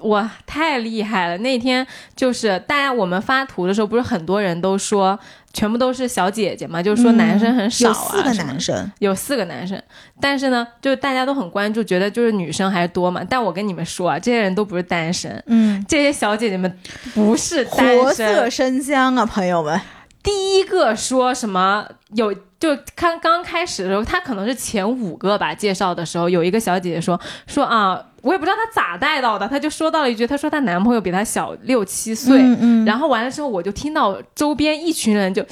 [0.00, 1.38] 哇，太厉害了！
[1.38, 1.86] 那天
[2.16, 5.18] 就是大家我们发图的时候，不是很多人都说
[5.52, 9.82] 全部都是小姐姐嘛，就是说男生很少啊、嗯有四个男生，有四个男生，
[10.20, 13.22] 但是呢，就大家都很关注，觉得就是女生还是多嘛。
[13.28, 16.78] 但我跟你们说啊，这些人都不是单身，嗯，这些小姐姐们
[17.14, 18.48] 不是单活色。
[18.48, 19.80] 生香啊，朋友们。
[20.22, 25.54] 第一个说什么有，就刚刚开始的时候，她可能是前五个吧。
[25.54, 32.38] 介绍的时候，有一个小姐姐说说啊，我也不知道她咋带到的，她就说到了一句，她说她男朋友比她小六七岁。
[32.38, 35.42] 嗯嗯，然后完了之后，我就听到周边一群人就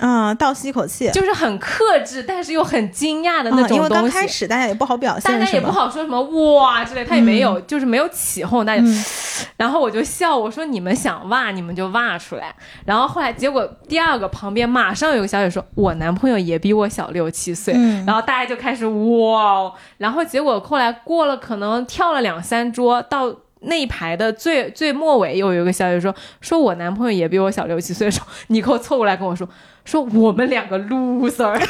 [0.00, 4.08] 啊，倒吸一口气，就是很克制，但是又很惊讶的那啊因为刚。
[4.08, 5.70] 开始大家也不好表现，大家也不。
[5.70, 8.82] 好说什么哇之类，他也没有，就是没有起哄，大家。
[8.82, 9.04] 嗯
[9.56, 12.52] 然后我就笑，我说你们想哇你们就哇出来。
[12.84, 17.74] 然后后来结果第二个旁边马上有个小姐说，我男朋友也比我小六七岁。
[17.76, 23.32] 嗯然后大家就开始哇哦，然后结果后来过了可能跳了两三桌到。
[23.60, 29.48] 那一排的最最末尾又有一个小姐说说我男朋友也比我小六七岁，说 你给我凑过来跟我说
[29.84, 31.60] 说我们两个 loser。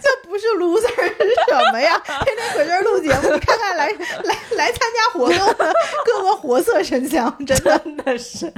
[0.00, 2.00] 这不是 loser 是什么呀？
[2.24, 8.52] 天天搁这儿录节目，你看看来来来参加活动的各个活色生香，真的真的是，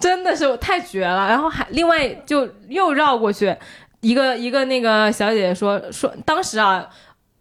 [0.00, 1.28] 真的是太绝了。
[1.28, 3.54] 然后还另外就又绕过去，
[4.00, 6.88] 一个一个那个小姐姐说说，当时啊，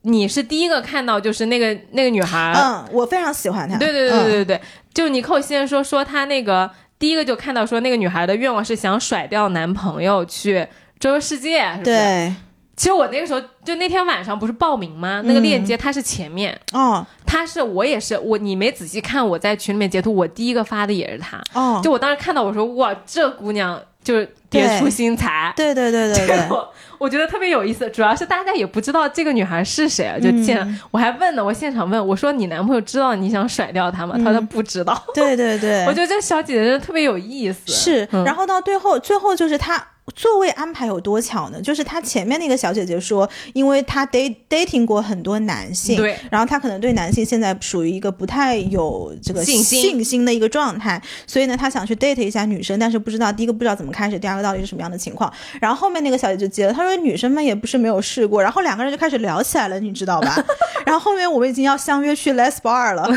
[0.04, 3.78] 你是第一个看到，就是那个那个女孩，嗯，我非常喜欢她。
[3.78, 4.62] 对对对对嗯对对，
[4.94, 10.68] 就你寇先说说她那个第一个就看到说那个女孩的愿望是想甩掉男朋友去
[11.00, 11.84] 周游世界，是不是？
[11.86, 12.36] 对，
[12.76, 15.22] 其实我那个时候就那天晚上不是报名吗？
[15.26, 21.42] 那个链接它是前面，哦它是我也是我你没仔细看我在群里面截图，我第一个发的也是她。
[21.54, 25.54] 哦，就我当时看到，我说哇，这姑娘就是别出心裁。
[25.56, 34.16] 对对对对对，结果我觉得特别有意思，主要是大家也不知道这个女孩是谁啊，就见、嗯我还问呢，我现场问我说你男朋友知道你想甩掉他吗？
[34.24, 35.02] 他说不知道。
[35.14, 37.60] 对对对， 我觉得这小姐姐特别有意思。
[37.72, 41.62] 是，嗯然后到最后，最后就是她座位安排有多巧呢？
[41.62, 55.32] 就是她前面那个小姐姐说，因为她 date dating 过很多男性，对，然后她可能对男性现在属于一个不太有这个信心信心的一个状态，所以呢，她想去 date 一下女生，但是不知道第一个不知道怎么开始，第二个到底是什么样的情况。
[55.60, 60.36] 然后后面那个小姐就接了，她说女生们也不是没有试过，然后两个人就开始聊起来了，你知道吧？
[60.86, 63.08] 然后后面我们已经要相约去 Les Bar 了，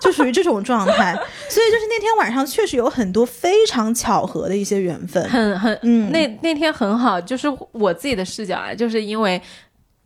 [0.00, 1.14] 就属于这种状态。
[1.48, 5.22] 所以就是那天晚上确实有很多非常巧合的一些缘分。
[5.28, 9.40] 很很，嗯那那天很好，就是我自己的视角啊，就是因为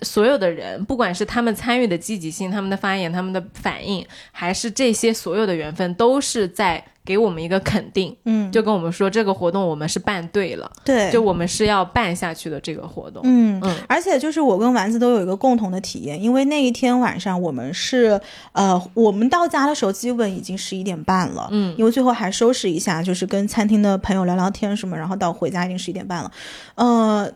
[0.02, 13.22] 所有的人，不管是他们参与的积极性、他们的发言、他们的反应，还是这些所有的缘分，都是在给我们一个肯定，嗯，就跟我们说这个活动我们是办对了，对，就我们是要办下去的这个活动。
[13.24, 13.76] 嗯嗯。
[13.88, 18.20] 而且就是我跟丸子都有一个共同的体验，因为那一天晚上我们是
[18.52, 21.74] 呃，我们到家的时候基本已经十一点半了，嗯。
[21.76, 26.30] 因为最后还收拾一下，就是跟餐厅的朋友聊聊天什么，然后到回家已经十一点半了，
[26.76, 27.32] 呃。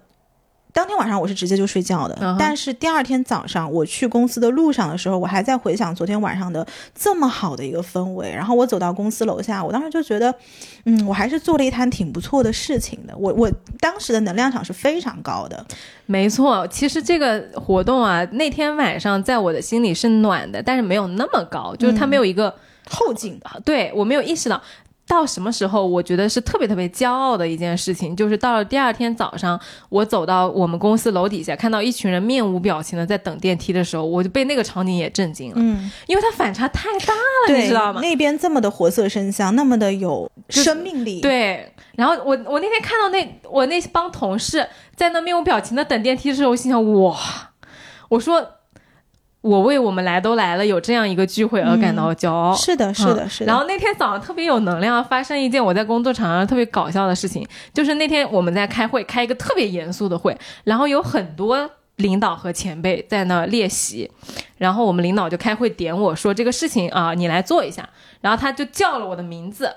[0.75, 8.29] 当天晚上我是直接就睡觉的但是第二天早上我去公司的路上的时候，我还在回想昨天晚上的这么好的一个氛围。
[8.29, 10.35] 然后我走到公司楼下，我当时就觉得，
[10.85, 13.17] 嗯，我还是做了一摊挺不错的事情的。
[13.17, 15.65] 我我当时的能量场是非常高的。
[16.07, 22.53] 没错，其实这个活动啊，那天晚上在我的心里是暖的，但是没有那么高，就是它没有一个。
[22.87, 24.61] 后劲，对我没有意识到。
[25.07, 37.15] 到什么时候，我觉得是特别特别骄傲的一件事情，就是到了第二天早上，我走到我们公司楼底下，看到一群人面无表情的在等电梯的时候，我就被那个场景也震惊了，嗯，因为它反差太大
[37.49, 38.01] 了，你知道吗？
[38.01, 47.17] 那边这么的活色生香，那么的有生命力，，对，然后我我那天看到那我那帮同事在那面无表情的等电梯的时候，我心想哇，
[48.09, 48.43] 我说
[49.45, 52.55] 我为我们来都来了有这样一个聚会而感到骄傲。
[52.55, 53.47] 是的，是的，嗯是的。
[53.47, 64.11] 然后那天早上特别有能量，发生一件我在工作场上特别搞笑的事情，就是那天我们在开会，开一个特别严肃的会，然后有很多领导和前辈在那列席，
[64.57, 67.87] 然后我们领导就开会点我说这个事情啊，你来做一下，
[68.23, 69.71] 然后他就叫了我的名字，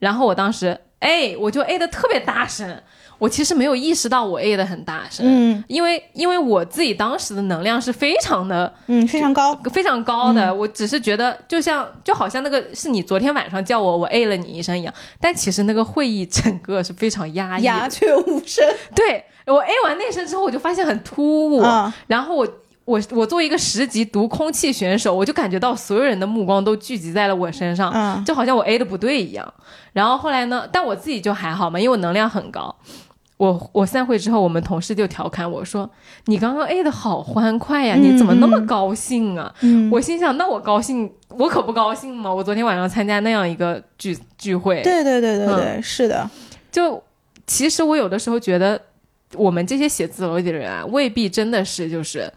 [0.00, 2.82] 然后我当时哎，我就 A 的特别大声，
[3.18, 8.72] 我其实没有意识到我 A 的很大声，嗯因为因为我自己当时的能量是非常的。
[8.86, 17.62] 嗯，非常高，非常高的，我只是觉得就像就好像那个是你昨天晚上叫我，我 A 了你一声一样，但其实那个会议整个是非常压抑。
[17.62, 22.48] 鸦雀无声对我 A 完那声之后，我就发现很突兀，啊，然后我。
[22.84, 29.54] 我我作为一个十级读空气选手，我就感觉到所有人的目光都聚集在了我身上，嗯就好像我 A 的不对一样。
[29.92, 32.74] 然后后来呢，但我自己就还好嘛，因为我能量很高。
[33.36, 35.90] 我我散会之后，我们同事就调侃我说
[36.26, 42.32] ：“你刚刚 A 的好欢快呀，嗯你怎么那么高兴啊？”嗯，我心想，那我高兴，我可不高兴吗？
[42.32, 46.30] 我昨天晚上参加那样一个聚聚会，对对对对嗯对，是的，
[46.70, 47.02] 就
[47.46, 48.80] 其实我有的时候觉得，
[49.34, 52.32] 我们这些写字楼里的人啊，未必真的是就是。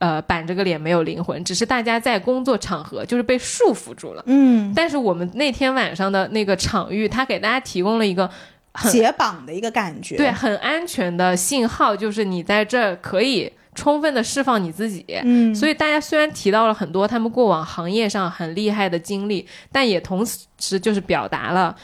[0.00, 4.22] 呃，板着个脸没有灵魂，只是大家在工作场合就是被束缚住了。
[4.26, 8.28] 嗯，但是我们那天晚上的那个场域，它给大家提供了一个
[8.72, 15.04] 很解绑的一个感觉，对很安全的信号，就是你在这儿可以充分的释放你自己。
[15.22, 20.24] 嗯，所以大家虽然提到了很多他们过往行业上很厉害的经历，但也同
[20.58, 21.76] 时就是表达了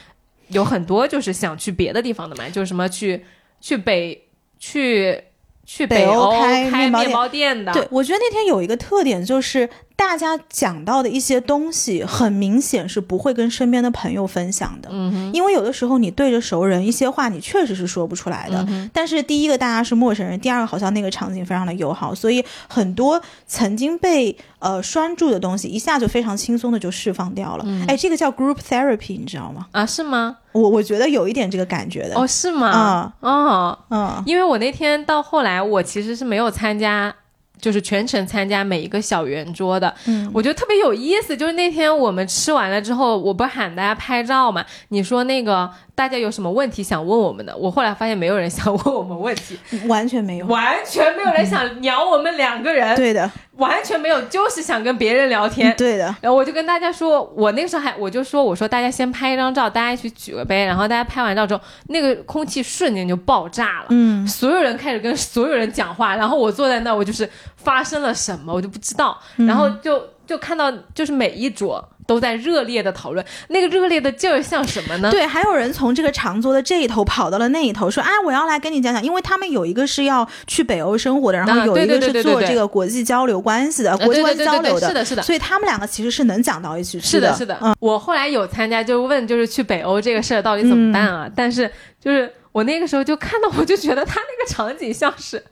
[0.49, 3.23] 有很多就是想去别的地方的嘛，就是什么去
[3.61, 4.27] 去北
[4.59, 5.23] 去
[5.67, 14.91] 去北欧欧开开面包店面包店的，对，我觉得那天有一个特点，就是大家讲到的一些东西，很明显是不会跟身边的朋友分享的。
[14.93, 18.67] 嗯因为有的时候你对着熟人一些话，你确实是说不出来的。
[18.93, 27.65] 但是第一个大家是陌生人，第二个好像那个场景非常的友好，所以很多曾经被呃拴住的东西，一下就非常轻松的就释放掉了。
[27.89, 29.67] 哎，这个叫 group therapy，你知道吗？
[29.73, 30.37] 啊，是吗？
[30.53, 32.15] 我我觉得有一点这个感觉的。
[32.19, 32.69] 哦，是吗？
[32.69, 37.15] 啊哦，嗯，因为我那天到后来，我其实是没有参加，
[37.61, 39.93] 就是全程参加每一个小圆桌的。
[40.07, 44.65] 嗯我觉得特别有意思，就是那天我们吃完了之后，我不是喊大家拍照嘛？
[44.89, 47.57] 你说那个大家有什么问题想问我们的？
[47.57, 50.47] 我后来发现没有人想问我们问题， 完全没有。
[50.47, 55.75] 完全没有人想聊我们两个人，对的，完全没有，就是想跟别人聊天。
[55.75, 75.11] 对的，然后我就跟大家说，我那个时候还我就说，我说大家先拍一张照，大家一起举个杯，然后大家拍完照之后，那个空气瞬间就爆炸了，嗯，所有人开始跟所有人讲话，然后我坐在那，我就是发生了什么，我就不知道，然后就就看到就是每一桌都在热烈的讨论，那个热烈的劲儿像什么呢？
[75.11, 84.89] 对，还有人从这个长桌的这一头跑到了那一头，说：“啊，我要来跟你讲讲，因为他们有一个是要去北欧生活的，然后有一个是做这个国际交流关系的，呃国际交流的。
[84.89, 85.23] 是的是的。
[85.23, 91.29] 所以他们两个其实是能讲到一起去是的，是的，嗯，我后来有参加，就问就是去北欧这个事儿到底怎么办啊？
[91.35, 95.45] 但是就是我那个时候就看到，我就觉得他那个场景像是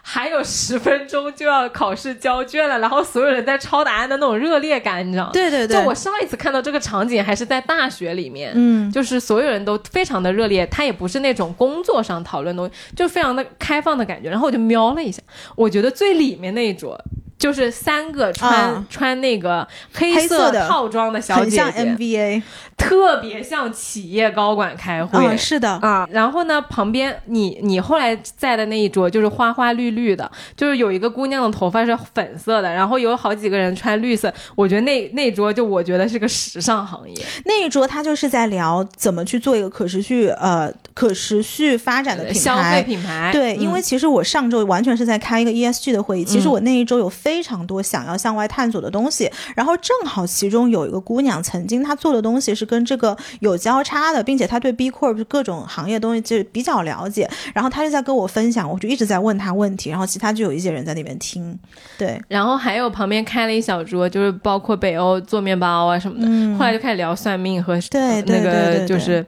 [0.00, 5.30] 还有十分钟就要考试交卷了，然后所有人在抄答案的那种热烈感，你知道吗？
[5.32, 14.30] 对对对，就我上一次看到这个场景还是在大学里面，嗯，就是所有人都非常的热烈，他也不是那种工作上讨论东西，就非常的开放的感觉。
[14.30, 15.20] 然后我就瞄了一下，
[15.56, 16.96] 我觉得最里面那一桌。
[17.42, 18.86] 就是三个穿、啊。
[18.88, 22.42] 穿那个黑黑色的套装的小姐很像姐，MBA，
[22.76, 25.18] 特别像企业高管开会。
[25.26, 42.82] 嗯，是的，啊，然后呢，旁边你你后来在的那一桌就是花花绿绿的，就是有一个姑娘的头发是粉色的，然后有好几个人穿绿色，我觉得那那桌就我觉得是个时尚行业，那一桌他就是在聊怎么去做一个可持续呃可持续发展的品消费牌。
[42.82, 61.56] 品牌，对，因嗯为其实我上周完全是在开一个 ESG 的会议，其实我那一周有非常多想要向外探索的东西，然后正好其中有一个姑娘，曾经她做的东西是跟这个有交叉的，并且她对 B Corp 各种行业东西就比较了解，然后她就在跟我分享，我就一直在问她问题，然后其他就有一些人在那边听，
[61.96, 66.58] 对，然后还有旁边开了一小桌，就是包括北欧做面包啊什么的，嗯。
[66.58, 68.78] 后来就开始聊算命和对对那对对对。
[68.80, 69.24] 个就是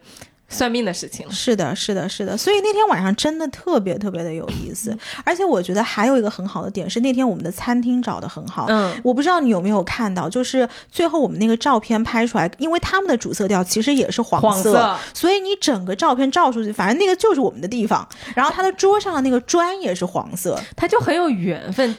[0.48, 1.32] 算命的事情了。
[1.32, 8.66] 是的，是的，是的，所以那天晚上真的特别特别的有意思，而且我觉得还有一个很好的点是那天我们的餐厅找的很好。
[8.68, 18.06] 嗯，我不知道你有没有看到，就是最后我们那个照片拍出来，因为他们的主色调其实也是黄黄色所以你整个照片照出去，反正那个就是我们的地方。
[18.34, 21.96] 然后他的桌上的那个砖也是黄色，他就很有缘分，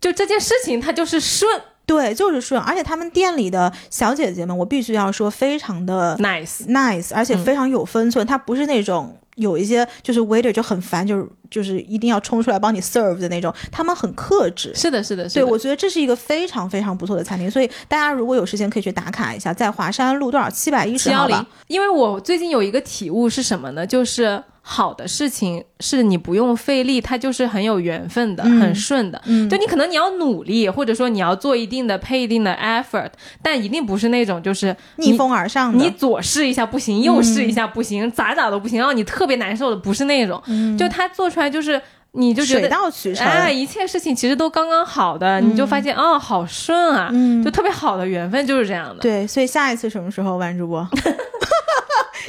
[0.00, 2.60] 就这件事情他就是顺对，就是顺。
[2.60, 6.66] 而且他们店里的小姐姐们，我必须要说，非常的 nice。
[6.68, 8.26] nice，而且非常有分寸。
[8.26, 14.72] 他不是那种有一些就是 waiter 就很烦，就是就是一定要冲出来帮你 serve 的那种，他们很克制。
[14.74, 23.86] 是的，是的，是对，我觉得这是一个非常非常不错的餐厅，所以大家如果有时间可以去打卡一下，在华山路多少七百一十号吧。，因为我最近有一个体悟是什么呢？
[23.86, 29.20] 就是好的事情是你不用费力，它就是很有缘分的，嗯很顺的。
[29.26, 33.10] 嗯就你可能你要努力，或者说你要做一定的配一定的 effort，
[33.42, 40.40] 但一定不是那种就是逆风而上的，你左试一下不行，右试一下不行，咋咋都不行，让你特别难受的，不是那种。
[40.78, 41.80] 就他做出来就是，
[42.12, 42.68] 你就觉水得。
[42.68, 43.26] 到渠成。
[43.26, 49.00] 哎，一切事情其实都刚刚好的，你就发现哦，好顺啊，嗯就特别好的缘分就是这样的。
[49.00, 50.86] 对，所以下一次什么时候，万主播？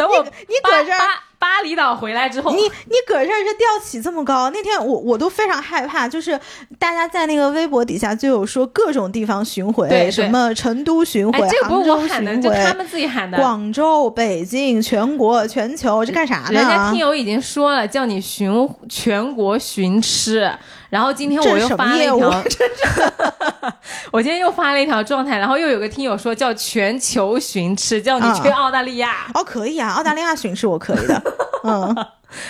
[0.08, 1.06] 等我你搁这儿巴
[1.40, 6.40] 巴厘岛回来之后，你你搁这儿是吊起这么高，那天我我都非常害怕，就是
[6.80, 12.50] 大家在那个微博底下就有说各种地方巡回，对对什么成都巡回、哎，这个不杭州是我喊的，巡回。
[12.50, 13.38] 就他们自己喊的。
[13.38, 16.52] 广州、北京、全国、全球，这干啥呢？
[16.54, 20.50] 人家听友已经说了，叫你巡全国巡吃。
[20.94, 22.30] 然后今天我又发了一条，
[24.14, 29.26] 我今天又发了一条状态，然后又有个听友说叫全球巡吃，叫你去啊澳大利亚。
[29.34, 31.20] 哦，可以啊，澳大利亚巡视我可以的。
[31.66, 31.96] 嗯，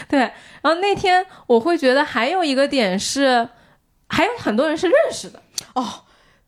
[0.10, 0.19] 对，
[0.62, 3.47] 然后那天我会觉得还有一个点是，
[4.10, 5.41] 还有很多人是认识的。
[5.75, 5.88] 哦，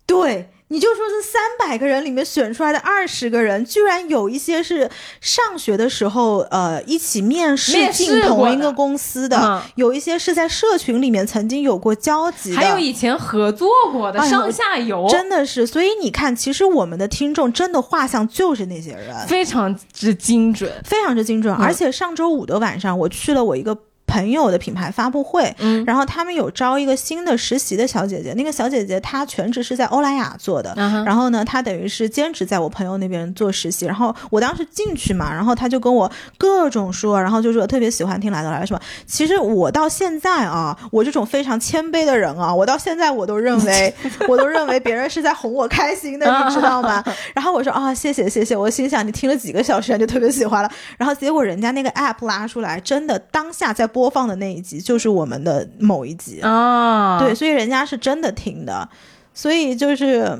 [0.05, 4.89] 对，你就说这三百个人里面选出来的二十个人，居然有一些是
[5.21, 9.61] 上学的时候呃一起面试进同一个公司的，嗯。
[9.75, 20.71] 有一些是在社群里面曾经有过交集的，还有以前合作过的哎上下游，真的是，所以你看，其实我们的听众真的画像就是那些人，非常之精准。
[20.83, 21.53] 非常之精准。
[21.55, 21.61] 嗯。
[21.63, 23.77] 而且上周五的晚上，我去了我一个
[24.07, 38.79] 朋友的品牌发布会，嗯然后他们有招一个新的实习的小姐姐，那个小姐姐她全职是在欧莱雅做的，嗯然后呢，她等于是兼职在我朋友那边做实习，然后我当时进去嘛，然后她就跟我各种说，然后就说特别喜欢听来的来了什么。
[39.05, 43.93] 其实我到现在啊，我这种非常谦卑的人啊，我到现在我都认为，
[44.29, 47.03] 我都认为别人是在哄我开心的，你知道吗？
[47.33, 58.89] 然后我说啊，谢谢谢谢，我心想你听了几个小时就特别喜欢了，然后结果人家那个 app 拉出来，真的当下在播放的那一集就是我们的某一集，啊，对，所以人家是真的听的，
[59.33, 60.37] 所以就是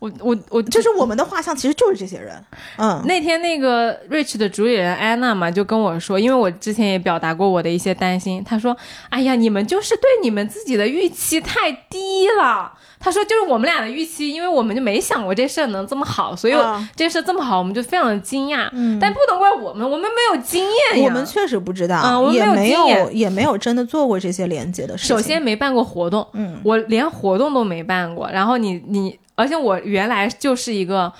[0.00, 2.34] 我我我就是我们的画像其实就是这些人，
[2.78, 8.76] 嗯，那天那个 Rich 的主理人安娜嘛，就跟我说，因为我之前也表达过我的一些担心，她说
[9.10, 12.72] ：“哎呀，你们就是对你们自己的预期太低了。”
[13.04, 18.66] 她说：“就是我们俩的预期，因为我们就没想过这事儿能这么好，所以啊这事儿这么好，我们就非常的惊讶。
[18.72, 21.04] 嗯但不能怪我们，我们没有经验呀。
[21.04, 25.14] 我们确实不知道，嗯我们也没没有经验有也没有真的做过这些连接的事情。
[25.14, 28.26] 首先没办过活动，嗯我连活动都没办过。
[28.30, 31.12] 然后你你，而且我原来就是一个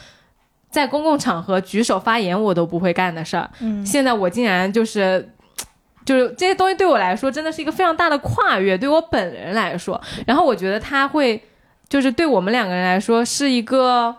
[0.70, 5.30] 在公共场合举手发言我都不会干的事儿，嗯现在我竟然就是。
[6.06, 11.42] 就是这些东西对我来说真的是一个非常大的跨越，对我本人来说，然后我觉得他会，
[11.88, 14.14] 就是对我们两个人来说是一个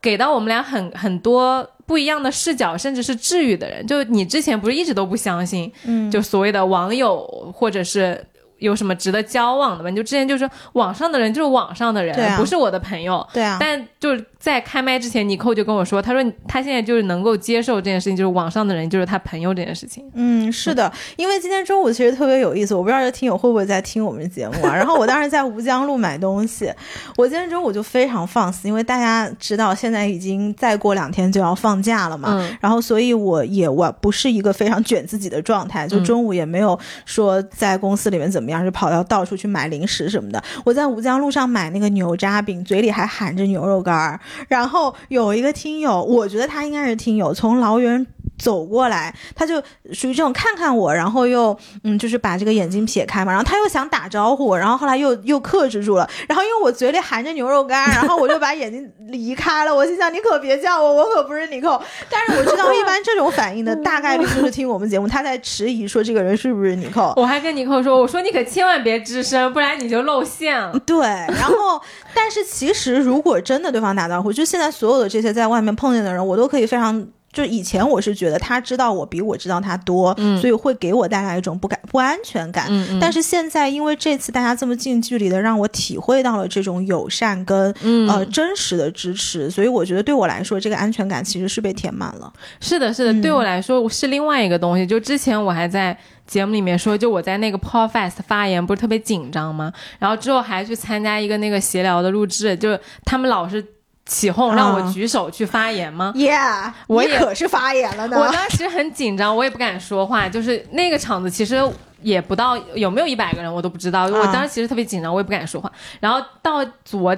[0.00, 3.86] 给到我们俩很很多不一样的视角，甚至是治愈的人。
[3.86, 7.18] 就你之前不是一直都不相信，嗯，就所谓的网友
[7.54, 8.22] 或者是
[8.58, 9.90] 有什么值得交往的吗？
[9.90, 13.26] 你就之前就是网上的人就是网上的人，啊不是我的朋友。
[13.32, 20.08] 对啊，但就是在开麦之前，尼寇就跟我说，他说他现在就是能够接受这件事情，就是网上的人就是他朋友这件事情。
[20.14, 24.70] 嗯，是的，因为今天中午其实特别有意思，我不知道这听友会不会在听我们的节目啊。
[24.76, 26.72] 然后我当时在吴江路买东西，
[27.16, 32.28] 我今天中午就非常放肆，因为大家知道现在已经再过两天就要放假了嘛。
[32.30, 40.40] 嗯然后，所以我也我不是一个非常卷自己的状态，就嗯中午也没有说在公司里面怎么样，就跑到到处去买零食什么的。
[40.64, 44.20] 我在吴江路上买那个牛轧饼，嘴里还含着牛肉干儿。
[44.48, 48.06] 然后有一个听友，我觉得他应该是听友，从老远。
[48.38, 49.62] 走过来，他就
[49.92, 59.74] 属于这种看看我，然后又嗯，就是把这个眼睛撇开嘛，然后他又想打招呼，然后后来又又克制住了，然后因为我嘴里含着牛肉干， 然后我就把眼睛离开了。
[59.74, 61.80] 我心想你可别叫我，我可不是你扣。
[62.10, 67.12] 但是我知道一般这种反应的 大概率就是听我们节目，他在迟疑说这个人是不是你扣。
[67.16, 70.78] 我还跟你扣说，我说你可千万别吱声，不然你就露馅了。
[70.84, 71.80] 对，然后，
[72.14, 77.06] 但是其实如果真的对方打招呼，就现在所有的这些在外面碰见的人，我都可以非常。
[77.36, 82.64] 就以前我是觉得他知道我比我知道他多，嗯所以会给我带来一种不感不安全感。
[82.70, 92.32] 嗯嗯但是现在因为这次大家这么近距离的让我体会到了这种友善跟、嗯呃真实的支持，所以我觉得对我来说这个安全感其实是被填满了。
[92.58, 94.86] 是的，是的，嗯对我来说是另外一个东西。
[94.86, 95.94] 就之前我还在
[96.26, 99.70] 节目里面说，就我在那个 Podfest 发言不是特别紧张吗？
[99.98, 103.62] 然后之后还去参加一个那个闲聊的录制，就是他们老是
[104.06, 108.18] 起哄让我啊举手去发言吗？Yeah，我也可是发言了呢。
[108.18, 111.62] 我当时很紧张，我也不敢说话，就是那个场子其实。
[112.02, 115.72] 也不到有没有一百个人我都不知道，我当时其实特别紧张，我也不敢说话。
[115.98, 117.16] 然后到昨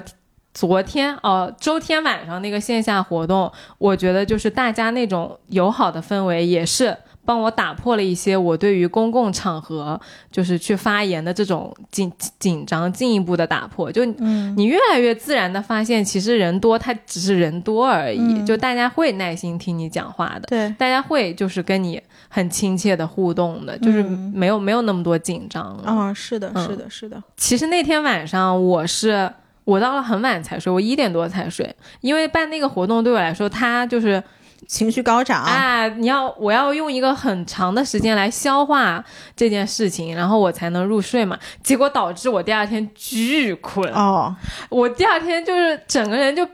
[0.51, 6.95] 昨天哦，周天晚上那个线下活动，我觉得就是大家那种友好的氛围，也是
[7.29, 10.01] 帮我打破了一些我对于公共场合
[10.31, 13.91] 就是去发言的这种紧紧张，进一步的打破。
[13.91, 20.47] 就嗯你越来越自然的发现，其实人多，他只是人多而已，嗯就大家会耐心听你讲话的。
[20.47, 25.83] 对，大家会就是跟你很亲切的互动的，就是嗯没有没有那么多紧张了。
[25.85, 27.21] 哦，是的，嗯是的，是的。
[27.37, 29.31] 其实那天晚上我是
[29.65, 34.23] 我到了很晚才睡，我一点多才睡，因为办那个活动对我来说，它就是
[34.69, 39.03] 情绪高涨，啊，你要我要用一个很长的时间来消化
[39.35, 41.35] 这件事情，然后我才能入睡嘛。
[41.63, 44.35] 结果导致我第二天巨困，哦，
[44.69, 46.47] 我第二天就是整个人就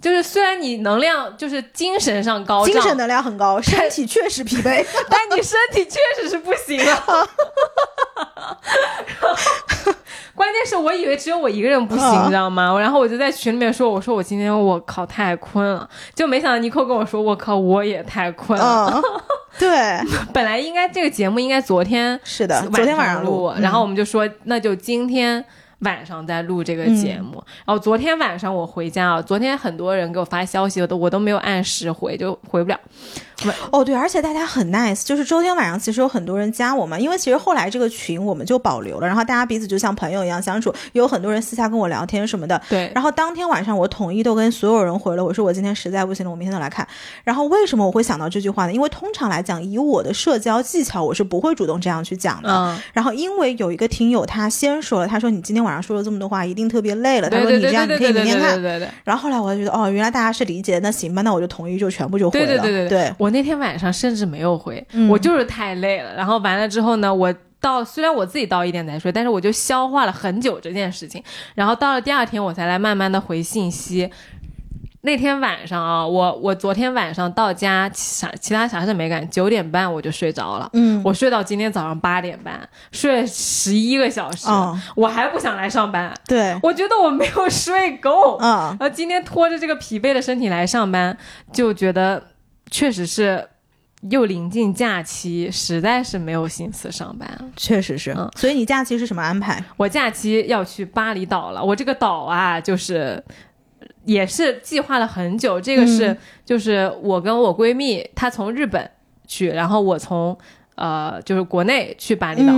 [0.00, 4.86] 就是虽然你能量就是精神上高涨，精神能量很高，身体确实疲惫。
[5.10, 7.04] 但你身体确实是不行啊。
[10.38, 12.78] 关键是我以为只有我一个人不行，嗯你知道吗？
[12.78, 18.90] 然后我就在群里面说：“我说我今天我靠太困了。”就没想到尼寇跟我说：“我靠，我也太困了。
[18.94, 19.02] 嗯，
[19.58, 20.00] 对，
[20.32, 25.44] 本来应该这个节目应该昨天是的，昨天晚上录，嗯然后我们就说那就今天。
[25.82, 32.76] 晚上再录这个节目，然后昨天晚上我回家啊，昨天很多人给我发消息，我都我都没有按时回，就回不了。
[33.70, 42.60] 哦，对，而且大家很 nice，就是周天晚上其实有很多人加我们，因为其实后来这个群我们就保留了，然后大家彼此就像朋友一样相处，有很多人私下跟我聊天什么的。
[42.68, 46.86] 对，然后当天晚上我统一都跟所有人回了，我说我今天实在不行了，我明天再来看。
[47.22, 48.72] 然后为什么我会想到这句话呢？
[48.72, 52.50] 因为通常来讲，以我的社交技巧，我是不会主动这样去讲的。
[52.50, 57.30] 嗯，然后因为有一个听友他先说了，他说你今天晚上说了这么多话，一定特别累了。
[57.30, 58.60] 他说你这样你可以明天看。
[58.60, 58.88] 对对。
[59.04, 62.46] 然后后来我就觉得哦，原来大家是理解，那行吧，那我就统一就全部就回了。
[62.46, 63.14] 对对对对对。
[63.18, 66.14] 我那天晚上甚至没有回，我就是太累了。
[66.14, 71.22] 然后完了之后呢，我到虽然我自己到一点才睡，但是我就消化了很久这件事情。
[71.54, 74.10] 然后到了第二天，我才来慢慢的回信息。
[75.02, 80.68] 那天晚上啊，我我昨天晚上到家，啥其他啥事没干，九点半我就睡着了。
[80.72, 84.48] 嗯，我睡到今天早上八点半，睡了十一个小时，
[84.96, 86.12] 我还不想来上班。
[86.26, 88.38] 对，我觉得我没有睡够。
[88.40, 91.16] 嗯，然后今天拖着这个疲惫的身体来上班，
[91.52, 92.20] 就觉得
[92.70, 93.48] 确实是
[94.10, 97.28] 又临近假期，实在是没有心思上班。
[97.56, 99.62] 确实是，嗯，所以你假期是什么安排？
[99.76, 101.64] 我假期要去巴厘岛了。
[101.64, 103.22] 我这个岛啊，就是。
[104.04, 108.90] 也是计划了很久，这个是就是我跟我闺蜜，她从日本
[109.26, 110.36] 去，然后我从
[110.76, 112.54] 呃就是国内去巴厘岛。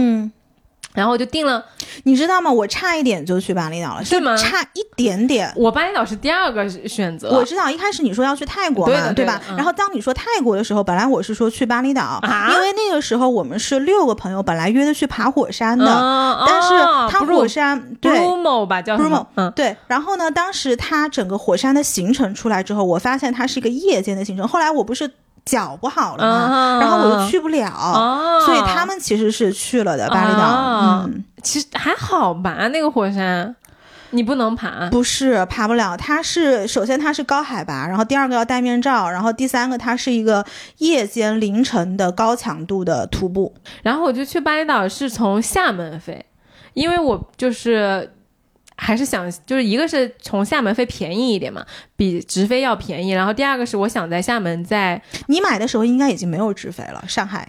[0.93, 1.65] 然后我就定了，
[2.03, 2.51] 你知道吗？
[2.51, 4.37] 我差一点就去巴厘岛了，是吗？
[4.37, 5.53] 差一点点。
[5.57, 7.31] 我巴厘岛是第二个选择。
[7.31, 9.41] 我知道，一开始你说要去泰国嘛，对吧？
[9.57, 16.69] 然后当你说泰国的时候，本来我是说去巴厘岛，因为那个时候我们是六个朋友，本来约的去爬火山的，但是
[17.09, 19.77] 他火山对 Brumo 吧叫 Brumo，嗯对。
[19.87, 24.47] 然后呢，当时它整个火山的行程出来之后，我发现它是一个夜间的行程。
[24.49, 25.09] 后来我不是。
[25.51, 31.03] 脚不好了嘛，然后我又去不了，所以他们其实是去了的巴厘岛。
[31.05, 33.57] 嗯，其实还好吧，那个火山
[34.11, 35.97] 你不能爬，不是爬不了。
[35.97, 40.45] 它是首先它是高海拔，然后第二个要戴面罩，然后第三个它是一个
[40.79, 43.53] 夜间凌晨的高强度的徒步。
[43.83, 46.25] 然后我就去巴厘岛是从厦门飞，
[46.75, 48.13] 因为我就是。
[48.83, 51.63] 还是想，就是一个是从厦门飞便宜一点嘛，
[51.97, 53.11] 比直飞要便宜。
[53.11, 57.47] 然后第二个是我想在厦门，在你买的时候应该已经没有直飞了，上海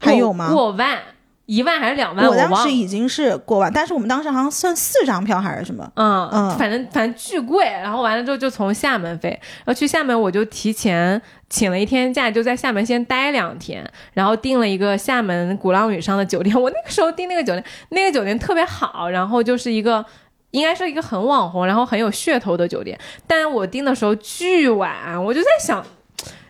[0.00, 0.50] 还有吗？
[0.50, 0.98] 过万。
[1.46, 2.24] 一万还是两万？
[2.28, 5.90] 我当时已经是过万，但是我们当时好像算四张票还是什么？
[5.96, 7.64] 嗯嗯，反正反正巨贵。
[7.64, 16.54] 然后完了之后就从厦门飞，然后去厦门我就提前请了一天假，就在厦门先待两天，然后订了一个厦门鼓浪屿上的酒店。
[16.54, 20.04] 我那个时候订那个酒店，那个酒店特别好，然后就是一个。
[20.52, 25.84] 应该是一个很网红，然后很有噱头的酒店，但是我订的时候巨晚，我就在想，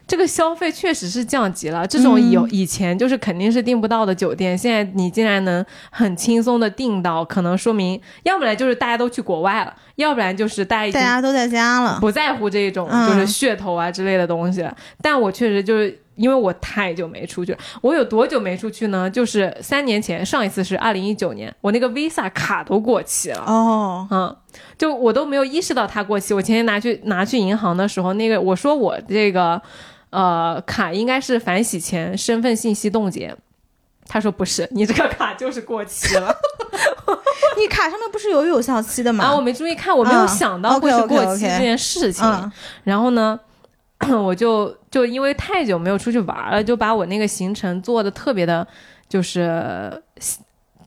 [0.06, 1.86] 这个消费确实是降级了。
[1.86, 14.66] 这种有以前就是肯定是订不到的酒店，现在你竟然能很轻松的订到，可能说明要不然就是大家都去国外了，要不然就是大家大家都在家了，不在乎这种就是噱头啊之类的东西。
[15.02, 16.00] 但我确实就是。
[16.16, 19.08] 因为我太久没出去了，我有多久没出去呢？
[19.08, 23.42] 就是三年前，上一次是二零一九年，我那个 Visa 卡都过期了。
[23.46, 24.36] 哦，嗯，
[24.76, 26.34] 就我都没有意识到它过期。
[26.34, 29.60] 我前天拿去拿去银行的时候，那个我说我这个
[30.10, 33.34] 呃卡应该是反洗钱身份信息冻结，
[34.06, 36.34] 他说不是，你这个卡就是过期了。
[37.56, 39.24] 你卡上面不是有有效期的吗？
[39.24, 42.52] 啊，我没注意看，我没有想到会是过期这件事情。
[42.84, 43.40] 然后呢？
[44.08, 48.66] 我就就因为太久没有出去玩了，就把我那个行程做的特别的，
[49.06, 50.02] 就是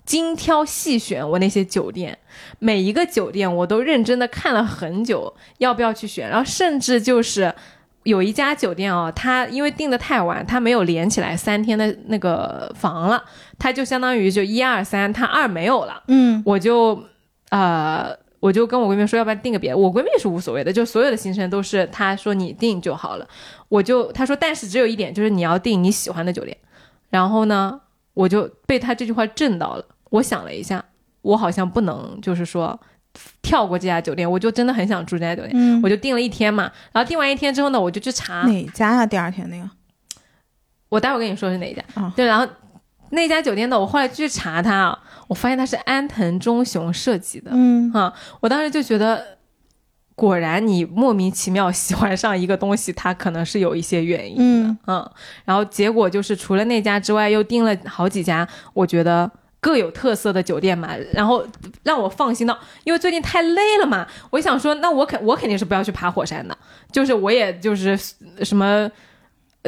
[0.04, 1.28] 精挑细选。
[1.30, 2.18] 我那些酒店，
[2.58, 6.28] 每一个酒店我都认真的看了很久，要不要去选。
[6.28, 7.54] 然后甚至就是
[8.02, 13.24] 有一家酒店哦，它因为订的太晚，它没有连起来三天的那个房了，
[13.60, 16.02] 它就相当于就一二三，它二没有了。
[16.08, 17.04] 嗯，我就
[17.52, 18.23] 呃。
[18.44, 19.78] 我就跟我闺蜜说，要不然订个别的。
[19.78, 23.26] 我闺蜜是无所谓的，就所有的行程都是她说你订就好了。
[23.70, 26.58] 我就她说，但是只有一点，就是你要订你喜欢的酒店。
[27.10, 27.80] 然后呢，
[28.14, 29.86] 我就被她这句话震到了。
[30.10, 30.84] 我想了一下，
[31.22, 32.78] 我好像不能就是说
[33.42, 35.82] 跳过这家酒店，我就真的很想住这家酒店。
[35.82, 36.70] 我就订了一天嘛。
[36.92, 39.06] 然后订完一天之后呢，我就去查哪家呀？
[39.06, 39.70] 第二天那个，
[40.90, 41.82] 我待会儿跟你说是哪一家。
[42.14, 42.46] 对，然后
[43.14, 45.00] 那家酒店的，我后来去查它啊。
[45.30, 49.38] 我发现它是安藤忠雄设计的，嗯哈，我当时就觉得，
[50.16, 55.12] 果然你莫名其妙喜欢上一个东西，它可能是有一些原因的，嗯，
[55.46, 61.44] 然后结果就是除了那家之外，又订了好几家，我觉得各有特色的酒店嘛，然后
[61.84, 66.56] 让我放心到，因为最近太累了嘛，我想说，那我肯我肯定是不要去爬火山的，
[66.92, 67.98] 就是我也就是
[68.44, 68.92] 什么。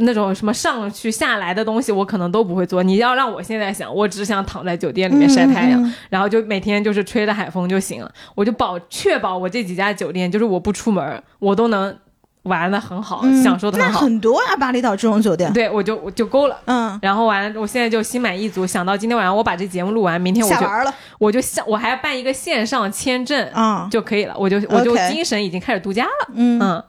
[0.01, 2.83] 那种什么上去下来的东西，我可能都不会做。
[2.83, 8.11] 你要让我现在想，我只想躺在酒店里面晒太阳，然后就每天就是吹着海风就行了。
[8.35, 11.97] 我就保确保我这几家酒店，就是我不出门，我都能
[12.43, 14.01] 玩的很好，嗯享受的很好。
[14.01, 15.51] 很多啊，巴厘岛这种酒店。
[15.53, 16.57] 对，我就我就够了。
[16.65, 20.93] 嗯，然后完了，我现在就心满意足，想到今天晚上我把这节目录完，明天我就玩了。
[21.17, 26.83] 我就下我还要办一个线上签证，嗯就可以了，我就我就精神已经开始度假了，嗯嗯，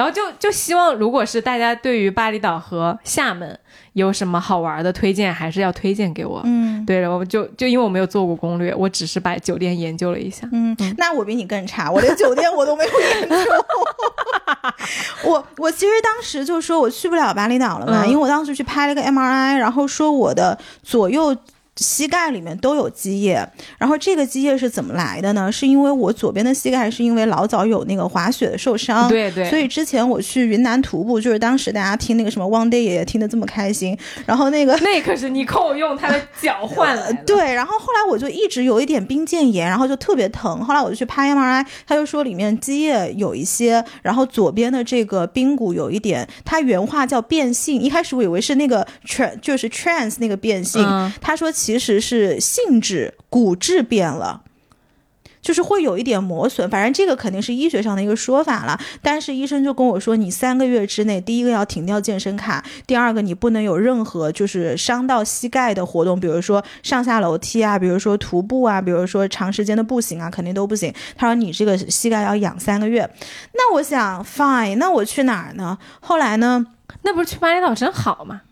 [0.00, 3.60] 然后就就希望如果是大家对于巴厘岛和厦门
[3.92, 6.40] 有什么好玩的推荐，还是要推荐给我。
[6.46, 10.48] 嗯对，然后就就因为我没有做过攻略，我只是把酒店研究了一下。
[10.52, 13.36] 嗯，那我比你更差，我连酒店我都没有研究。
[15.24, 21.36] 我我其实当时就说我去不了巴厘岛了嘛，嗯因为我当时去拍了个 MRI，然后说我的左右。
[21.76, 23.46] 膝盖里面都有积液，
[23.78, 25.50] 然后这个积液是怎么来的呢？
[25.50, 33.96] 是因为我左边的膝盖是因为老早有那个滑雪的受伤，对对，所以之前我去云南徒步，就是当时大家听那个什么 One Day 爷爷听得这么开心，
[34.26, 37.24] 然后那个 那可是尼寇用他的脚换来的。
[37.24, 40.62] 对，然后后来我就一直有一点髌腱炎，然后就特别疼。
[40.62, 47.80] 后来我就去拍 MRI，他就说里面积液有一些，然后左边的这个髌骨有一点，他原话叫变性。
[47.80, 54.44] 一开始我以为是那个 trans 就是 trans 那个变性，嗯他说其实是性质骨质变了。
[55.42, 58.78] 就是会有一点磨损，反正这个肯定是医学上的一个说法了。
[59.00, 70.92] 但是医生就跟我说，你三个月之内，第一个要停掉健身卡，第二个你不能有任何就是伤到膝盖的活动，比如说上下楼梯啊，比如说徒步啊，比如说长时间的步行啊，肯定都不行。
[71.16, 73.08] 他说你这个膝盖要养三个月。
[73.54, 75.78] 那我想，fine，那我去哪儿呢？
[76.00, 76.66] 后来呢？
[77.02, 78.42] 那不是去巴厘岛真好吗？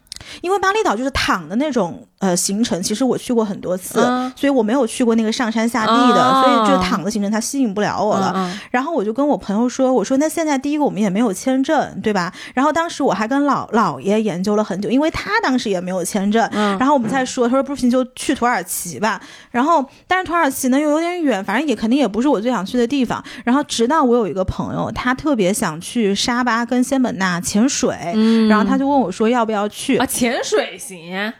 [0.42, 8.32] 因为巴厘岛就是躺的那种呃行程，其实我去过很多次，嗯所以我没有去过那个上山下地的，哦所以就躺的行程它吸引不了我了。
[8.36, 12.32] 嗯然后我就跟我朋友说，我说那现在第一个我们也没有签证，对吧？
[12.54, 16.48] 然后当时我还跟老姥爷研究了很久，因为他当时也没有签证。
[16.52, 19.20] 嗯然后我们再说，他说不行就去土耳其吧。
[19.50, 23.22] 然后但是土耳其呢又有点远，反正也肯定也不是我最想去的地方。
[23.44, 29.96] 然后直到我有一个朋友，他特别想去沙巴跟仙本那潜水，嗯然后他就问我说要不要去。
[29.98, 31.32] 啊，潜水行啊，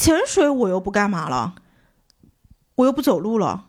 [0.00, 1.56] 潜水我又不干嘛了，
[2.76, 3.66] 我又不走路了。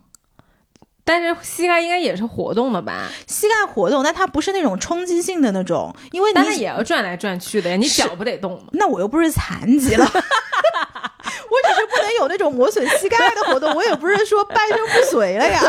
[1.04, 3.10] 但是膝盖应该也是活动的吧？
[3.26, 8.68] 膝盖活动，但它不是那种冲击性的那种，因为但也要转来转去的呀，你脚不得动吗？
[8.72, 15.60] 那我又不是残疾了， 我只是不能有那种磨损膝盖的活动，我也不是说半身不遂了呀。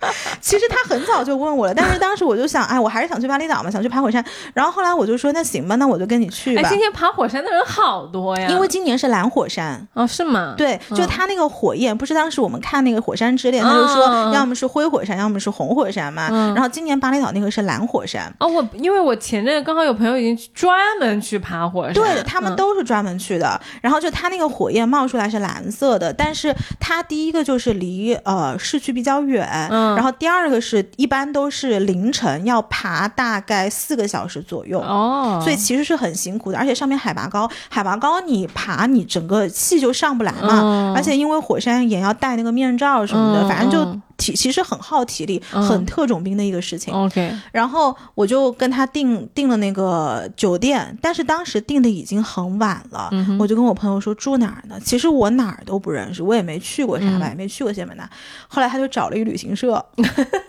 [0.40, 4.24] 其实他很早就问我了，但是当时我就想，哎，我还是想去巴厘岛嘛，想去爬火山。
[4.54, 9.86] 然后后来我就说，那行吧，那我就跟你去哎，吧今，天爬火山的人好多呀，因为今年是蓝火山。
[9.94, 10.54] 哦是吗？
[10.56, 16.28] 对，就嗯它那个火焰，不是当时我们看那个《火山之恋》，他就说要么是灰火山，要么是红火山嘛。
[16.30, 23.60] 嗯然后今年巴厘岛那个是蓝火山，哦，我因为我前阵刚好有朋友已经专门去爬火山，对，他们嗯都是专门去的。
[23.80, 34.80] 然后就它那个火焰冒出来是蓝色的，但是它第一个就是离呃市区比较远，嗯然后第二个是一般都是凌晨要爬大概四个小时左右。
[34.80, 40.94] 哦，所以其实是很辛苦的，而且上面海拔高，海拔高你爬你整个气就上不来嘛，嗯。
[40.94, 46.92] 而且因为火山岩要戴那个面罩什么的，嗯反正就嗯体其实很耗体力，嗯很特种兵的一个事情。
[46.92, 54.78] OK，然后我就跟他订订了那个酒店，但是当时订的已经很晚了，嗯我就跟我朋友说住哪儿呢？
[54.84, 58.08] 其实我哪儿都不认识，我也没去过沙巴，嗯也没去过仙本那。
[58.48, 59.84] 后来他就找了一旅行社。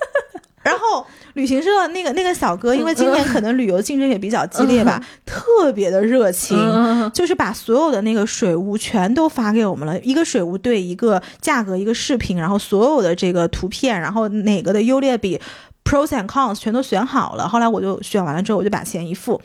[0.67, 15.39] 然后旅行社那个那个小哥，因为今年可能旅游竞争也比较激烈吧，特别的热情，嗯就是把所有的那个水屋全都发给我们了，一个水屋对一个价格一个视频，然后所有的这个图片，然后哪个的优劣比
[15.85, 17.47] pros and cons 全都选好了。
[17.47, 19.39] 后来我就选完了之后，我就把钱一付。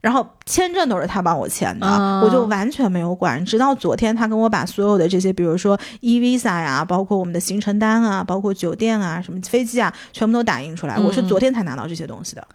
[0.00, 3.44] 然后签证都是他帮我签的，啊我就完全没有管。
[3.44, 10.94] 直到昨天，他跟我把所有的这些，比如说 e visa 呀，包括我们的行程单啊，包括酒店啊、什么飞机啊，全部都打印出来。
[10.96, 12.46] 嗯我是昨天才拿到这些东西的。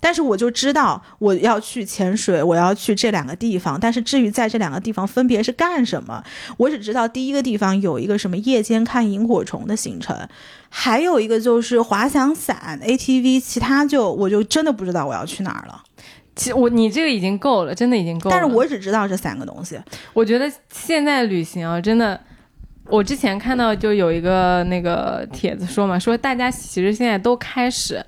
[0.00, 3.80] 但是我就知道我要去潜水，我要去这两个地方。
[3.80, 6.22] 但是至于在这两个地方分别是干什么，
[6.58, 10.14] 我只知道第一个地方有一个什么夜间看萤火虫的行程，
[10.68, 15.82] 还有一个就是滑翔伞、ATV，其他就我就真的不知道我要去哪儿了。
[16.36, 18.36] 其实我你这个已经够了，真的已经够了。
[18.36, 19.78] 但是我只知道这三个东西。
[20.12, 22.20] 我觉得现在旅行啊，真的，
[22.88, 28.04] 我之前看到就有一个那个帖子说嘛，说大家其实现在都开始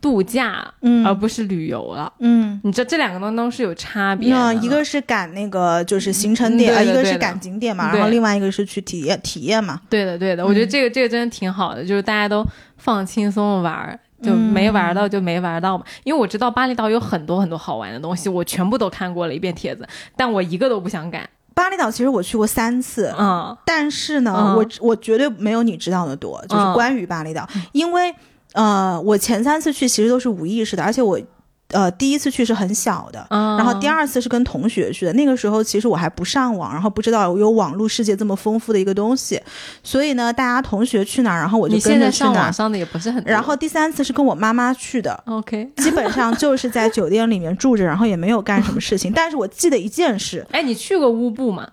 [0.00, 2.12] 度假，嗯而不是旅游了。
[2.20, 2.60] 嗯。
[2.62, 4.36] 你这这两个东东是有差别的。
[4.36, 9.80] 那一个是赶那个就是行程点，呃，一个是嗯对的对的赶景点嘛，然后另外一个是去体验体验嘛。
[9.90, 12.46] 对的对的，我觉得这个这个真的挺好的，就是大家都
[12.78, 13.98] 放轻松的玩儿。
[14.24, 21.28] 就嗯没玩到就没玩到嘛，因为我知道巴厘岛有很多很多好玩的东西，我全部都看过了一遍帖子，但我一个都不想赶。
[21.54, 28.14] 巴厘岛其实我去过三次，嗯但是呢，嗯我我绝对没有你知道的多，就是嗯关于巴厘岛，因为
[28.54, 31.20] 呃，我前三次去其实都是无意识的，而且我。
[31.68, 35.12] 呃，第一次去是很小的，嗯然后第二次是跟同学去的。
[35.14, 39.40] 那个时候其实我还不上网，然后不知道有网络世界这么丰富的一个东西，
[39.82, 42.34] 所以呢，大家同学去哪儿，然后我就跟着去哪儿。
[42.34, 49.10] 网上的也不是很，然后第三次是跟我妈妈去的，OK， 基本上就是在酒店里面住着，然后也没有干什么事情。
[49.12, 51.68] 但是我记得一件事，哎，你去过乌布吗？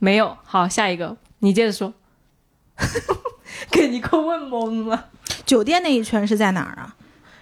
[0.00, 0.36] 没有。
[0.44, 1.94] 好，下一个，你接着说。
[3.70, 5.06] 给你个问懵了。
[5.44, 6.94] 酒店那一圈是在哪儿啊？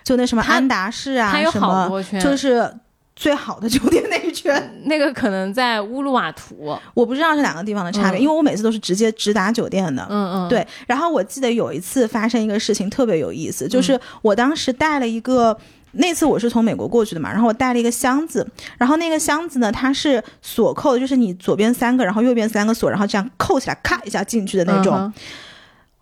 [0.06, 2.72] 就那什么安达仕啊，它有什么好多圈，就是
[3.16, 4.80] 最好的酒店那一圈。
[4.84, 6.78] 那个可能在乌鲁瓦图。
[6.94, 10.06] 我不知道这两个地方的差别，嗯因为我每次都是直接直达酒店的。
[10.08, 15.58] 嗯嗯，，对，然后我记得有一次发生一个事情特别有意思，就是我当时带了一个。
[15.98, 18.46] 那次我是从美国过去的嘛，然后我带了一个箱子，
[18.76, 25.10] 然后那个箱子呢，它是锁扣的，就是你左边三个，然后右边三个锁，然后这样扣起来，咔一下进去的那种。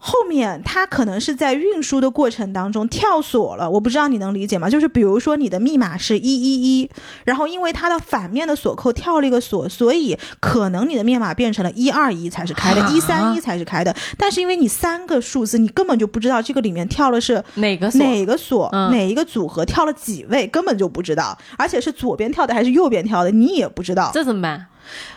[0.07, 4.69] 后面它可能是在运输的过程当中跳锁了，我不知道你能理解吗？
[4.69, 6.91] 就是比如说你的密码是一一一，
[7.25, 13.97] 然后因为它的反面的锁扣跳了一个锁，所以可能你的密码变成了一二一才是开的，啊一三一才是开的。
[14.19, 17.99] 但是因为你三个数字，你根本就不知道这个里面跳的是哪个锁？
[17.99, 24.11] 哪个锁，嗯哪一个组合跳了几位，根本就不知道，而且是左边跳的还是右边跳的，你也不知道。
[24.13, 24.67] 这怎么办？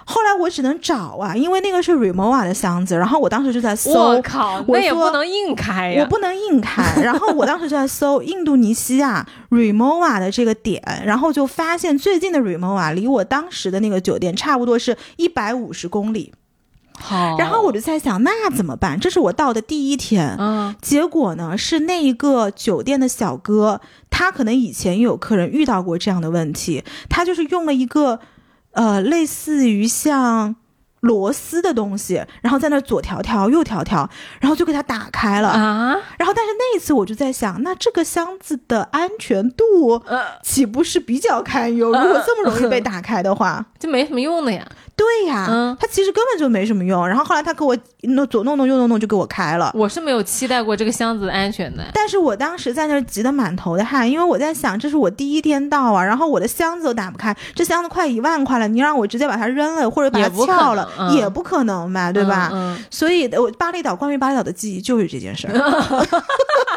[0.05, 6.03] 后来我只能找啊，因为那个是 Remova 的箱子，然后我当时就在搜，我靠，那也不能硬开呀。
[6.03, 6.84] 我不能硬开。
[7.01, 16.34] 然后我当时就在搜印度尼西亚 Remova 的这个点，然后就发现最近的 Remova 离我当时的那个酒店差不多是一百五十公里。
[16.99, 18.99] 好，然后我就在想，那怎么办？
[18.99, 20.36] 这是我到的第一天。
[20.39, 28.20] 嗯结果呢，是那一个酒店的小哥，他可能以前也有客人遇到过这样的问题，他就是用了一个
[28.78, 30.55] 呃类似于像
[31.01, 34.09] 螺丝的东西，然后在那左调调右调调，
[34.39, 35.49] 然后就给它打开了。
[35.49, 41.88] 啊，然后，但是那一次我就在想，那这个箱子的安全度呃，岂不是比较堪忧？
[41.88, 44.65] 如果这么容易被打开的话，就没什么用的呀。
[44.97, 47.07] 对呀，嗯它其实根本就没什么用。
[47.07, 49.71] 然后后来他给我弄左弄弄右弄弄，就给我开了。
[49.75, 51.83] 我是没有期待过这个箱子的安全的。
[51.93, 62.49] 但是我当时在那儿急得满头的汗，因为我在想，这是我第一天到啊，然后我的箱子都打不开，这箱子快一万块了，你让我直接把它扔了或者把它撬了，也不可能嘛，对吧？
[62.51, 65.53] 嗯，嗯所以，我巴厘岛关于巴厘岛的记忆就是这件事儿。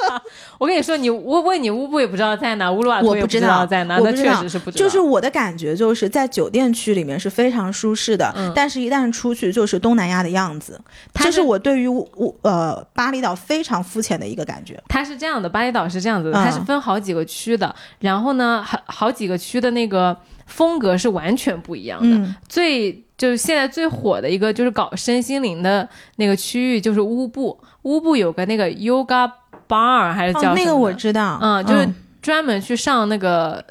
[0.59, 4.85] 我跟你说，你我问你乌布也不知道在哪，乌鲁瓦图也知我不知道在哪，那确我知道实是不知道。
[4.85, 10.81] 就是我的感觉，就是在酒店区里面是非常舒适的，嗯但是一旦出去就是东南亚的样子。
[11.13, 14.81] 它是我对于乌乌呃巴厘岛非常肤浅的一个感觉。
[14.89, 20.17] 它是这样的，巴厘岛是这样子的，嗯它是分好几个区的，然后呢，好好几个区的那个
[20.47, 22.17] 风格是完全不一样的。
[22.17, 25.87] 嗯最就是现在最火的一个就是搞身心灵的
[26.17, 27.59] 那个区域，就是乌布。
[27.83, 29.31] 乌布有个那个 Yoga
[29.71, 31.89] Bar 还是叫那个我知道，嗯，就是
[32.21, 33.65] 专门去上那个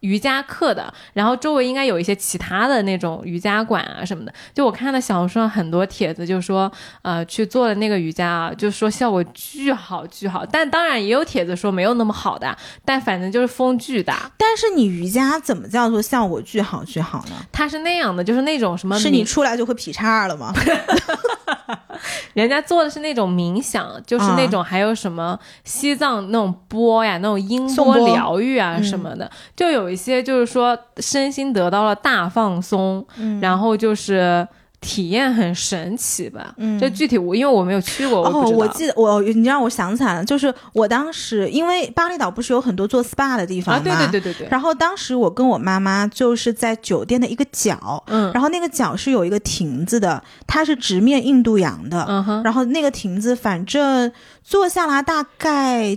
[0.00, 4.32] 瑜伽课的，然后周围应该有一些其他的那种瑜伽馆啊什么的。
[4.52, 6.70] 就我看到小红书上很多帖子，就说
[7.02, 10.44] 呃去做了那个瑜伽啊，就说效果巨好巨好。
[10.44, 14.28] 但当然也有帖子说没有那么好的，但反正就是风巨大。
[14.36, 17.36] 但是你瑜伽怎么叫做效果巨好巨好呢？
[17.52, 20.52] 它是那样的，就是那种什么是你出来就会劈叉了吗？
[22.34, 33.06] 人家做的是那种冥想，就是那种还有什么西藏那种波呀，那种音波疗愈啊什么的，就有一些就是说身心得到了大放松，
[33.40, 34.46] 然后就是
[34.82, 36.52] 体验很神奇吧。
[36.58, 38.50] 嗯就具体我因为我没有去过，哦。
[38.50, 43.84] 我记得我，你让我想起来了，就是我当时因为巴厘岛不是有很多做 SPA 的地方啊，吗？
[43.84, 54.12] 对对对对对，然后当时我跟我妈妈就是在酒店的一个角，嗯然后那个角是有一个亭子的，它是直面印度洋的，嗯哼，然后那个亭子反正
[54.42, 55.96] 坐下来大概。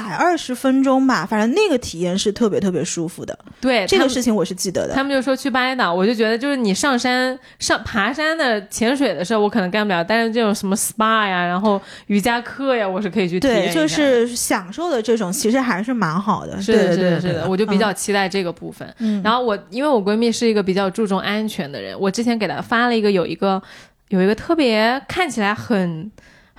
[0.00, 3.38] 一百二十分钟吧，反正那个体验是特别特别舒服的。
[3.60, 4.94] 对这个事情我是记得的。
[4.94, 13.74] 他们就说去巴厘岛，我就觉得就是你上山上爬山的潜水的事儿我可能干不了，但是这种什么 SPA 呀，然后瑜伽课呀，我是可以去体验对。
[13.74, 16.60] 就是享受的这种，其实还是蛮好的。
[16.60, 18.92] 是的，是的，是的，我就比较期待这个部分。
[18.98, 23.62] 嗯然后我因为我闺蜜是一个比较注重安全的人，我之前给她发了一个有一个
[24.08, 26.10] 有一个特别看起来很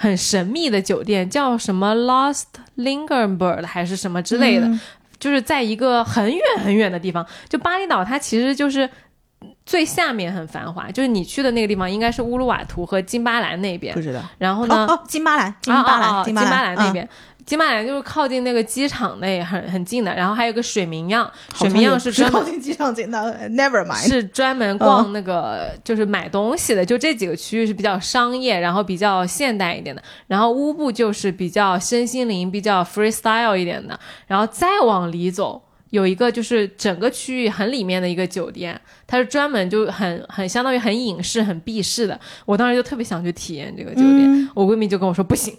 [0.02, 2.46] 很神秘的酒店，叫什么 Lost
[2.78, 4.80] Lingerbird 还是什么之类的，嗯
[5.20, 7.24] 就是在一个很远很远的地方。
[7.48, 8.90] 就巴厘岛，它其实就是。
[9.66, 14.02] 最下面很繁华，就是你去的那个地方，应该是乌鲁瓦图和金巴兰那边不。
[14.02, 14.20] 知道。
[14.38, 17.08] 然后呢，哦哦，金巴兰，金巴兰，啊啊啊金巴兰那边，
[17.46, 23.18] 金马兰就是靠近那个机场内很很近的，然后还有个水明漾，水明漾是专门靠近机场近的
[23.50, 24.08] ，Never mind。
[24.08, 35.62] 是专门逛那个就是买东西的，就这几个区域是比较商业，然后比较现代一点的，然后乌布就是比较身心灵、比较 freestyle 一点的，然后再往里走。
[35.90, 42.18] 有一个就是整个区域很里面的一个酒店，它是专门就很很相当于很隐士、很避世的。
[42.46, 45.54] 我当时就特别想去体验这个酒店，嗯我闺蜜就跟我说不行，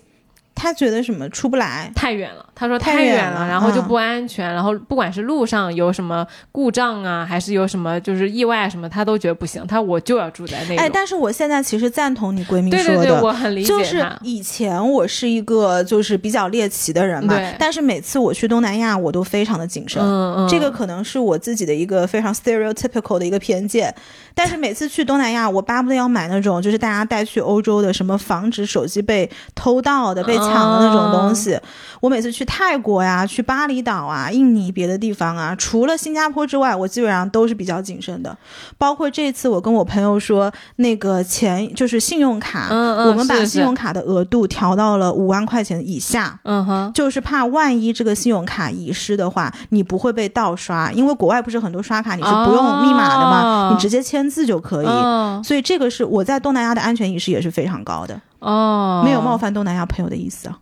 [0.55, 9.67] 他觉得什么出不来，太远了，他说太太远了了，然后就嗯不安全，然后不管是路上有什么故障啊，还是有什么就是意外什么，他都觉得不行。
[9.67, 10.77] 他说我就要住在那种。
[10.79, 12.85] 哎，但是我现在其实赞同你闺蜜说的。
[12.85, 14.07] 对对对，我很理解就是。
[14.23, 20.03] 以前我是一个就是比较猎奇的人嘛，但是每次我去东南亚，我都非常的谨慎。
[20.03, 23.93] 嗯嗯，这个可能是我自己的一个非常 stereotypical 的一个偏见，
[24.35, 31.59] 但是每次去东南亚，我巴不得要买那种就是大家带去欧洲的什么防止手机被偷盗的、被抢的那种东西。
[32.03, 38.37] 我每次去泰国呀、去巴厘岛啊、印尼别的地方啊，除了新加坡之外，我基本上都是比较谨慎的。
[38.77, 46.41] 包括这次我跟我朋友说，那个钱就是信用卡，嗯嗯我们把信用卡的额度调到了五万块钱以下。
[46.43, 53.43] 嗯哼，就是怕万一这个信用卡遗失的话，你不会被盗刷，因为国外不是很多刷卡你是不用密码的嘛？
[53.43, 54.87] 哦你直接签字就可以。
[54.87, 60.59] 哦所以这个是我在东南亚的安全意识也是非常高的，哦，没有冒犯东南亚朋友的意思啊。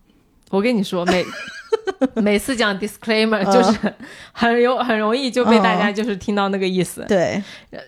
[0.51, 1.24] 我跟你说，每
[2.20, 3.94] 每次讲 disclaimer 嗯就是
[4.32, 7.05] 很有很容易就被大家就是听到那个意思。
[7.09, 7.42] 对，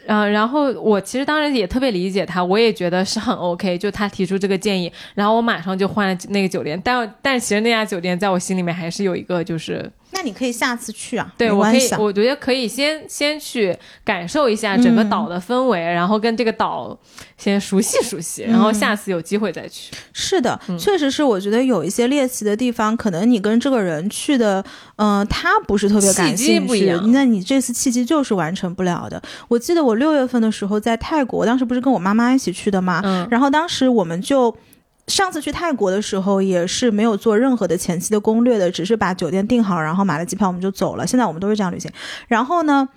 [0.07, 9.91] 嗯，然后我其实当然也特别理解他，我也觉得是很 OK，就他提出这个建议，然后我马上就换了那个酒店，但但其实那家酒店在我心里面还是有一个就是
[10.23, 11.99] 那你可以下次去啊，对我可以没关系，啊。
[11.99, 16.97] 我觉得可以先先去感受一下整个嗯岛的氛围，然后跟这个岛
[17.37, 19.93] 先熟悉熟悉，然后嗯下次有机会再去。
[20.12, 24.64] 是的，嗯确实是，我觉得有一些猎奇的地方，可能你跟这个人去的，
[24.95, 29.20] 嗯、他不是特别感兴趣那你这次契机就是完成不了的。
[29.49, 34.57] 我记得我六月份的时候在泰国，当时不是跟我妈妈一起去的嘛，嗯然后当时我们就。
[35.09, 41.07] 上次去泰国的时候也是没有做任何的前期的攻略的，只是把酒店订好，然后买了机票我们就走了。
[41.07, 41.91] 现在我们都是这样旅行。
[42.29, 42.89] 然后呢，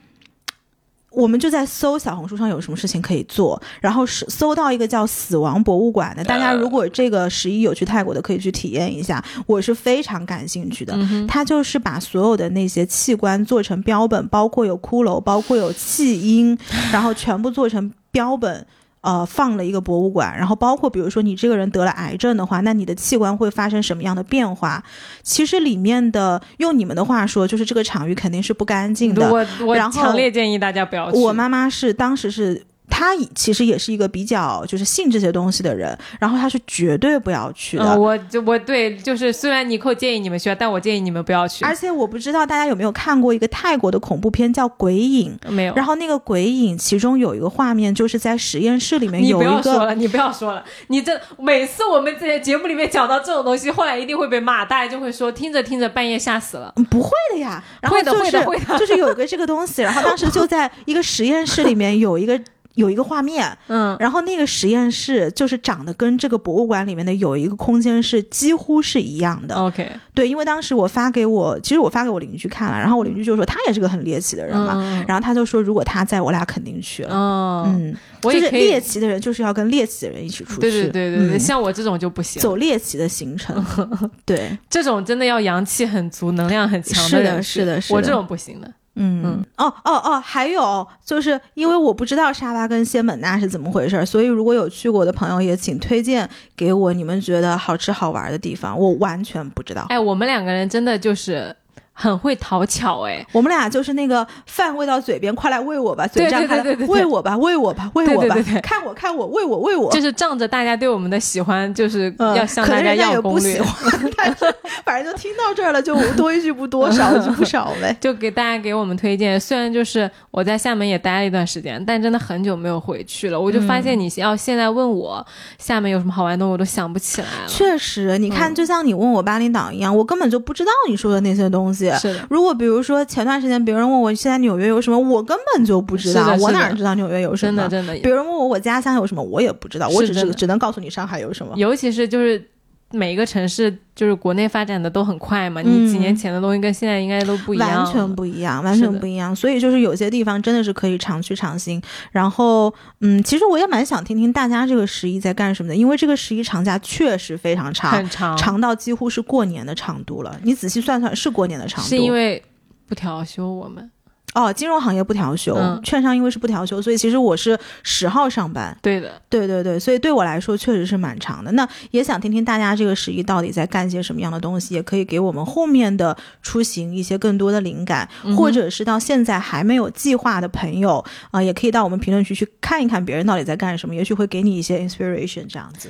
[1.09, 6.23] 我们就在搜小红书上有什么事情可以做，然后是搜到一个叫死亡博物馆的。
[6.23, 10.93] 大家如果这个十一有去泰国的，可以去体验一下，我是非常感兴趣的。
[10.95, 16.57] 嗯它就是把所有的那些器官做成标本，包括有骷髅，包括有弃婴，
[16.91, 18.67] 然后全部做成标本。
[19.05, 24.83] 呃，放了一个博物馆，然后包括比如说你这个人得了癌症的话，那你的器官会发生什么样的变化？
[25.21, 29.31] 其实里面的用你们的话说，就是这个场域肯定是不干净的。
[29.31, 31.17] 我我强烈建议大家不要去。
[31.19, 32.65] 我妈妈是当时是。
[32.89, 37.83] 她其实也是一个比较就是信这些东西的人，然后他是绝对不要去的。
[37.83, 41.65] 嗯，我就我对，就是虽然尼寇建议你们去，但我建议你们不要去。
[41.65, 56.71] 而且我不知道大家有没有看过一个泰国的恐怖片叫《鬼影》，没有，然后那个鬼影其中有一个画面就是在实验室里面你不有一个，要说了，你不要说了，你这每次我们这些节目里面讲到这种东西，后来一定会被骂，大家就会说听着听着半夜吓死了。
[56.77, 62.39] 嗯不会的呀，然后会的就是会的会的就是有一个这个东西，然后当时就在一个实验室里面有一个。
[62.75, 69.55] 有一个画面，嗯，然后那个实验室就是长得跟这个博物馆里面的有一个空间是几乎是一样的。
[69.55, 77.15] OK，对，因为当时我发给我，其实我发给我邻居看了，然后我邻居就说他也是个很猎奇的人嘛，嗯然后他就说如果他在我俩肯定去了。
[77.15, 80.61] 哦，嗯，就是我也可以猎奇的人就是要跟猎奇的人一起出去。
[80.61, 83.65] 对对对对对，嗯像我这种就不行，走猎奇的行程。
[84.25, 88.69] 对，这种真的要阳气很足、能量很强是的是的我这种不行的。
[88.95, 99.85] 嗯，哦哦哦，还有就是因为我不知道沙巴跟仙本那是怎么回事儿，所以如果有去过的朋友，也请推荐给我你们觉得好吃好玩的地方，我完全不知道。
[99.89, 101.55] 哎，我们两个人真的就是
[101.97, 109.89] 很会讨巧，哎，我们俩就是那个饭喂到嘴边，快来喂我吧，嘴对张开喂我吧，喂我吧，喂我吧，对对对对看我看我，喂我喂我。
[109.93, 113.71] 就是仗着大家对我们的喜欢，就是嗯要向大可能人家要攻略也不喜。
[113.71, 117.95] 欢，但 是反正就听到这儿了，就多一句不多，少一句不少呗。
[118.01, 123.39] 就给大家给我们推荐，虽然就是我在厦门也待了一段时间，但真的很久没有回去了。
[123.39, 125.25] 我就发嗯现你要现在问我
[125.57, 127.47] 厦门有什么好玩的，我都想不起来了。
[127.47, 131.84] 确实，你看，嗯就像你问我巴厘岛一样，我根本就不知道你说的那些东西。
[131.99, 137.61] 是的，如果比如说前段时间别人问我现在纽约有什么，我根本就不知道，我哪知道纽约有什么？
[137.69, 141.53] 真的真的，别人问我我家乡有什么，我也不知道，我只是是真的只能告诉你上海有什么。
[141.55, 142.43] 尤其是就是
[142.91, 149.35] 每一个城市就是国内发展的都很快嘛，嗯你几年前的东西跟现在应该都不一样，完全不一样，完全不一样。
[149.35, 151.81] 所以就是有些地方真的是可以常去常新。
[152.11, 160.39] 然后，嗯，其实我也蛮想听听大家这个十一在干什么的，因为这个十一长假确实非常长，很长，长到几乎是过年的长度了。
[160.43, 161.89] 你仔细算算，是过年的长度。
[161.89, 162.41] 是因为
[162.87, 163.91] 不调休我们。
[164.35, 168.77] 哦，金融行业不调休，嗯券商因为是不调休，所以其实我是十号上班。
[168.81, 171.49] 对的，对对对，所以对我来说确实是蛮长的。
[171.53, 185.89] 那也想听听大家这个十一到底在干些什么样的东西，也可以给我们后面的出行一些更多的灵感，嗯或者是到现在还没有计划的朋友啊、也可以到我们评论区去看一看别人到底在干什么，也许会给你一些 inspiration 这样子。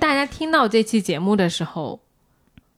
[0.00, 2.00] 大家听到这期节目的时候，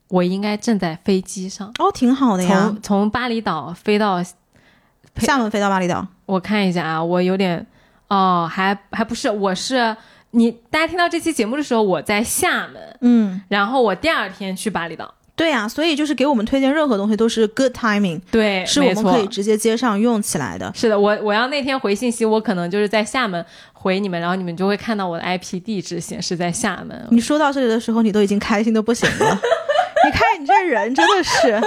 [0.08, 2.82] 我应该正在飞机上，哦，挺好的呀从。
[2.82, 4.26] 从巴厘岛飞到，呸
[5.18, 7.64] 厦门飞到巴厘岛，我看一下啊，我有点，
[8.08, 9.96] 哦，还还不是，我是
[10.32, 20.70] 你，大家听到这期节目的时候，我在厦门，嗯，然后我第二天去巴厘岛，对呀、所以就是给我们推荐任何东西都是 good timing，对，是我们可以直接接上用起来的。
[20.74, 27.06] 是的，我我要那天回信息，我可能就是在厦门回你们，然后你们就会看到我的 IP 地址显示在厦门。
[27.10, 29.40] 你说到这里的时候，你都已经开心的不行了。
[30.04, 31.60] 你看你这人真的是，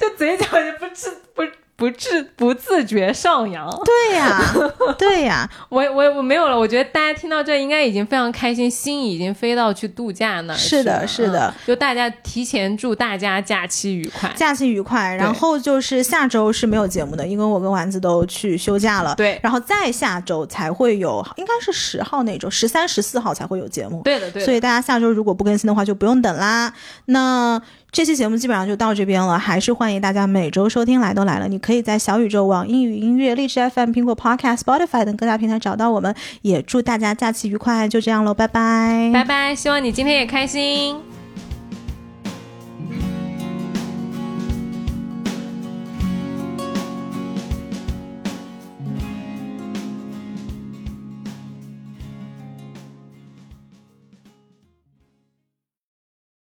[0.00, 1.42] 就嘴角也不自不
[1.76, 3.70] 不自不自觉上扬。
[3.84, 4.40] 对呀，
[4.98, 14.32] 对呀，我我我没有了，我觉得大家听到这应该已经非常开心，心已经飞到去度假那儿去是的是的嗯就大家提前祝大家假期愉快。
[14.34, 15.14] 假期愉快。
[15.16, 19.14] 然后就是下周是没有节目的，因为我跟丸子都去休假了。
[19.14, 24.00] 对然后再下周才会有，应该是十号那周，十三、十四号才会有节目。
[24.02, 26.72] 对的对的，所以大家下周如果不更新的话，就不用等啦。
[27.06, 27.60] 那
[27.96, 31.00] 这期节目基本上就到这边了，还是欢迎大家每周收听。
[31.00, 36.14] 来都来了，你可以在小宇宙、网易云音乐、荔枝 FM、苹果 Podcast、Spotify 等各大平台找到我们。
[36.42, 39.10] 也祝大家假期愉快，就这样喽，拜拜。
[39.14, 41.15] 拜拜，希望你今天也开心。